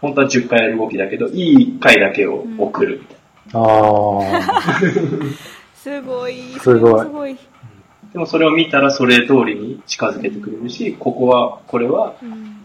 [0.00, 3.68] 本当は10回やる動きだけど、いい回だけを送るみたいな。
[3.68, 4.80] ああ。
[5.74, 7.36] すごいすごい
[8.12, 12.58] でもそれを見たらそれ通りに近づけてくれるし、ここは、これはうん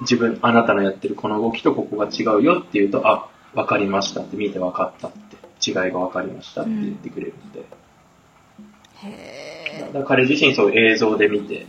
[0.00, 5.36] 自分、あなたのやってるこの動きとここが違うよっていうと、あ、分かりましたって見て分かったって
[5.66, 7.66] 違いが分かりましたって言ってくれるので、
[8.96, 11.66] へだから彼自身そう映像で見て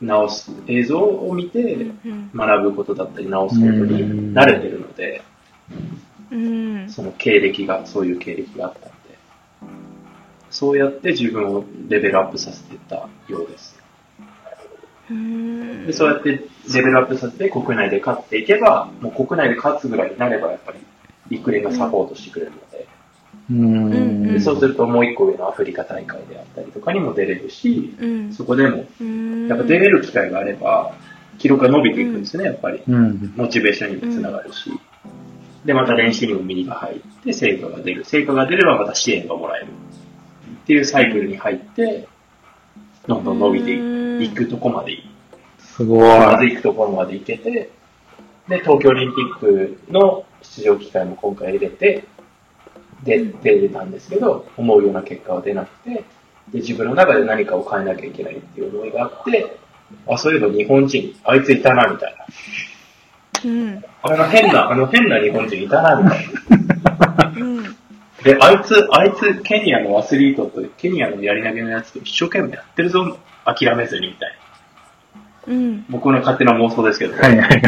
[0.00, 5.22] 直す映像を見てうん学ぶことだったり直すことに慣れてるので、
[6.30, 6.88] うん。
[6.88, 8.87] その経歴がそういう経歴があった
[10.50, 13.78] そうやって自分をレベルアップさせていったようです
[15.10, 16.40] うんでそうやってレ
[16.74, 20.78] ベルアップさせて国内で勝っていけばもう国内で勝つぐらいになればやっぱり
[21.30, 22.86] 陸連がサポートしてくれるので、
[23.50, 30.94] うんうんでそうするともう一個上のアフリカ大会であったりとかにも出れるし、うんそこでもうんやっぱ出れる機会があれば、
[31.38, 32.82] 記録が伸びていくんですね、やっぱり。
[32.86, 33.32] うん。
[33.36, 34.70] モチベーションにもつながるし。
[35.64, 38.04] で、また練習にも身が入って、成果が出る。
[38.04, 39.66] 成果が出ればまた支援がもらえる。
[40.68, 42.06] っていうサイクルに入って、
[43.06, 45.10] どんどん伸びてうんいくとこまでい
[45.58, 46.18] すごい。
[46.18, 47.70] まず行くところまで行けて、
[48.48, 52.04] で、東京オリンピックの出場機会も今回入れて、
[53.02, 56.04] で、出れたんですけど、思うような結果は出なくて、
[56.52, 59.56] で、自分の中で何かを変えなきゃいけないっていう思いがあって、
[60.06, 62.26] あ、そういえば日本人、あいついたな、みたいな。
[63.42, 67.32] うんあの変な、あの変な日本人いたな、みたいな。
[67.38, 67.78] うん
[68.22, 74.34] で、あいつ、あいつ、ケニアのアスリートと、ケニアのやり投げのやつと一生懸命やってるぞ、諦めずに、みたいな。
[75.48, 77.14] うん僕の勝手な妄想ですけど。
[77.16, 77.58] はいはいはい。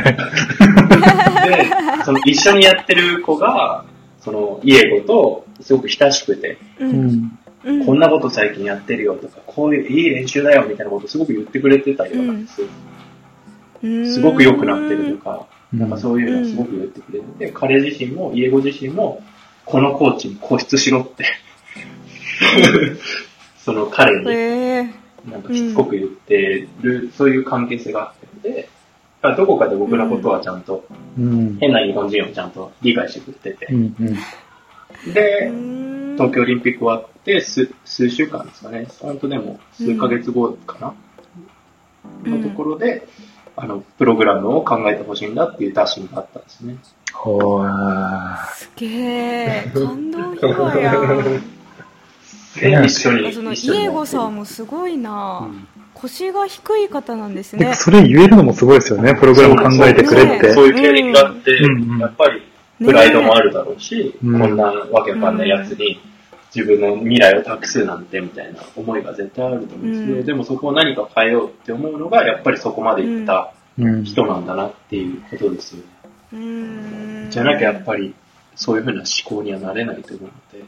[1.99, 3.85] で、その一緒にやってる子が、
[4.21, 7.39] その、イエゴとすごく親しくて、ううんん。
[7.65, 12.69] うんこんなこと最近やってるよとか、こういういい練習だよみたいなことすごく言ってくれてたようなんですよ。
[14.07, 19.23] すごく良くなってるとか、なんかそういうのすごく言ってくれてて、彼自身も、イエゴ自身も、
[19.71, 21.25] このコーチに固執しろって、
[23.59, 24.19] その彼
[24.85, 25.01] に。
[25.31, 28.69] なんかしつこく言ってる、そういう関係性があって。
[29.21, 30.85] だからどこかで僕のことはちゃんと、
[31.19, 31.59] うん。
[31.61, 33.73] 変な日本人をちゃんと理解してくれてて。
[33.73, 35.13] う、んうん。
[35.13, 35.51] で、
[36.15, 40.95] 東京オリンピック終わって数数週間ですかね、本当でも数ヶ月後かな、
[42.25, 42.43] うん。
[42.43, 43.07] のところで、
[43.57, 46.77] あの、プログラムを考えてほしいんだっていう打診があったんですね。
[47.13, 48.47] ほー。
[48.55, 53.33] すげえ感動秘話やんで、一緒に。
[53.33, 60.55] その一緒にイエゴさんもすごいな、うん腰が低い方なんですねでそれ言えるのもすごいですよね、プログラム考えてくれって。
[60.55, 62.43] そういう経歴があって、うんやっぱり
[62.79, 66.01] プライドもあるだろうし、うんこんなわけわかんないやつに
[66.55, 74.05] 自分の未来を託すなんてみたいな思いが絶対あると思うんですけど、うんでもそこを何か変えようって思うのが、やっぱりそこまでいったうん。
[74.05, 75.85] 人なんだなっていうことですよね。
[76.33, 78.15] うーんじゃなきゃやっぱり
[78.55, 79.05] そういうふうな思
[79.39, 80.65] 考にはなれないと思うので、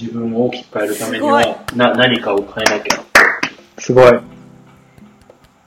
[0.00, 3.02] 自分を大きく変えるためにはすな何かを変えなきゃ
[3.78, 4.12] すごい。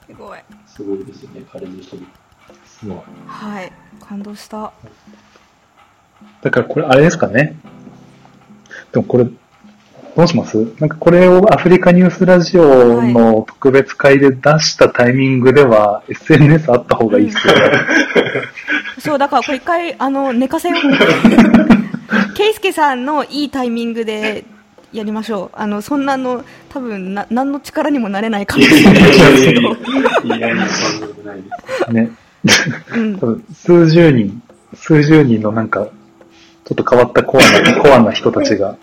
[0.06, 2.06] すごいすごいですよね、彼自身。
[2.66, 2.98] すごい。
[3.26, 4.72] はい感動した
[6.42, 7.56] だからこれあれですかね。
[8.92, 9.32] でもこれ、ど
[10.22, 10.56] うします？
[10.78, 17.60] なんかこれをアフリカニュースラジオの特別会で出したタイミングでは、SNS あった方がいいっすよね。
[19.04, 24.44] そうだからこれ一回あの寝かせようケイスケさんのいいタイミングで
[24.94, 29.60] やりましょうあのそんなの多分な何の力にもなれないかもしれないですけど
[30.34, 31.50] いやいや、そんなことないで
[31.86, 31.92] す。
[31.92, 32.10] ね。
[32.94, 34.42] うん数十人、
[34.74, 35.86] 数十人のなんか、
[36.64, 38.78] ちょっと変わったコアな、コアな人たちが、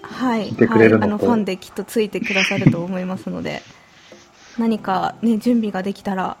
[0.00, 3.62] はい、いてくれるのとはい、あのファンできっとついてくださると思いますので
[4.58, 6.36] 何か、ね、準備ができたら、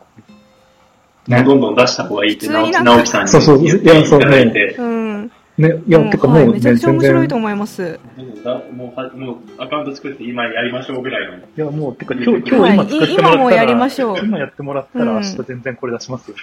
[1.28, 2.70] ねどんどん出した方がいいって、直
[3.02, 4.74] 樹さんにそうそう言っていやそういただいて。
[4.78, 8.00] うん、ね、いや、うんてかもはいうめちゃね、くちゃ面白いと思います。
[8.44, 11.38] だもうは、もうアカウント作って今やりましょうぐらいの。
[11.38, 16.36] いや、もう、てか、今日、今はい日今作ってもらったら、今もやりましょう今やってもらったら、うん明日全然これ出しますよ。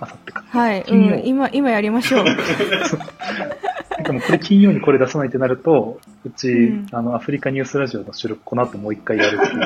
[0.00, 0.44] あさってか。
[0.46, 2.24] はい、うん、今、今やりましょう。
[4.04, 9.60] でもこれ金曜にこれ出さないってなると、うち、うんあの、アフリカニュースラジオの収録、この後もう一回やるっていう。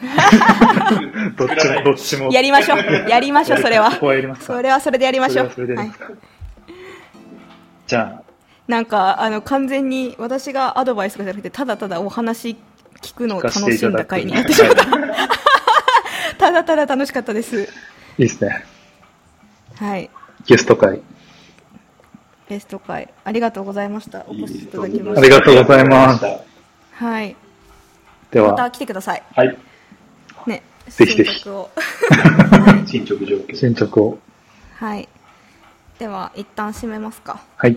[1.36, 2.32] どっちも、どっちも。
[2.32, 2.78] やりましょう。
[3.08, 3.96] やりましょう、それはこ。
[4.00, 5.50] こはやりますかそれはそれでやりましょう。
[5.54, 5.92] それはそれでやはい。
[7.86, 8.22] じゃあ、
[8.68, 12.56] なんか、あの、完全に私がアドバイスとかじゃなくて、ただただお話
[13.02, 14.84] 聞くのを楽しんだ回になってしまった。
[16.38, 17.62] ただただ楽しかったです。
[18.18, 18.64] いいですね。
[19.76, 20.08] はい。
[20.46, 21.00] ゲスト会。
[22.48, 24.24] ゲスト会、ありがとうございました。
[24.26, 25.38] お越しいただきまありした。
[25.38, 26.24] がとうございます
[26.94, 27.36] はい。
[28.30, 29.22] でまたは、来てください。
[29.36, 29.56] はい。
[30.98, 31.06] ね。
[31.06, 31.70] ぜひぜひ進捗を。
[32.86, 33.54] 進捗状況。
[33.54, 34.18] 進捗を。
[34.74, 35.08] はい。
[35.98, 37.42] では、一旦締めますか。
[37.56, 37.76] はい。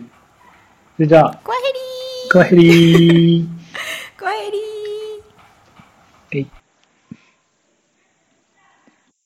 [0.97, 3.47] でじゃあ、コアヘリークワヘリー。
[4.19, 5.12] コアヘリー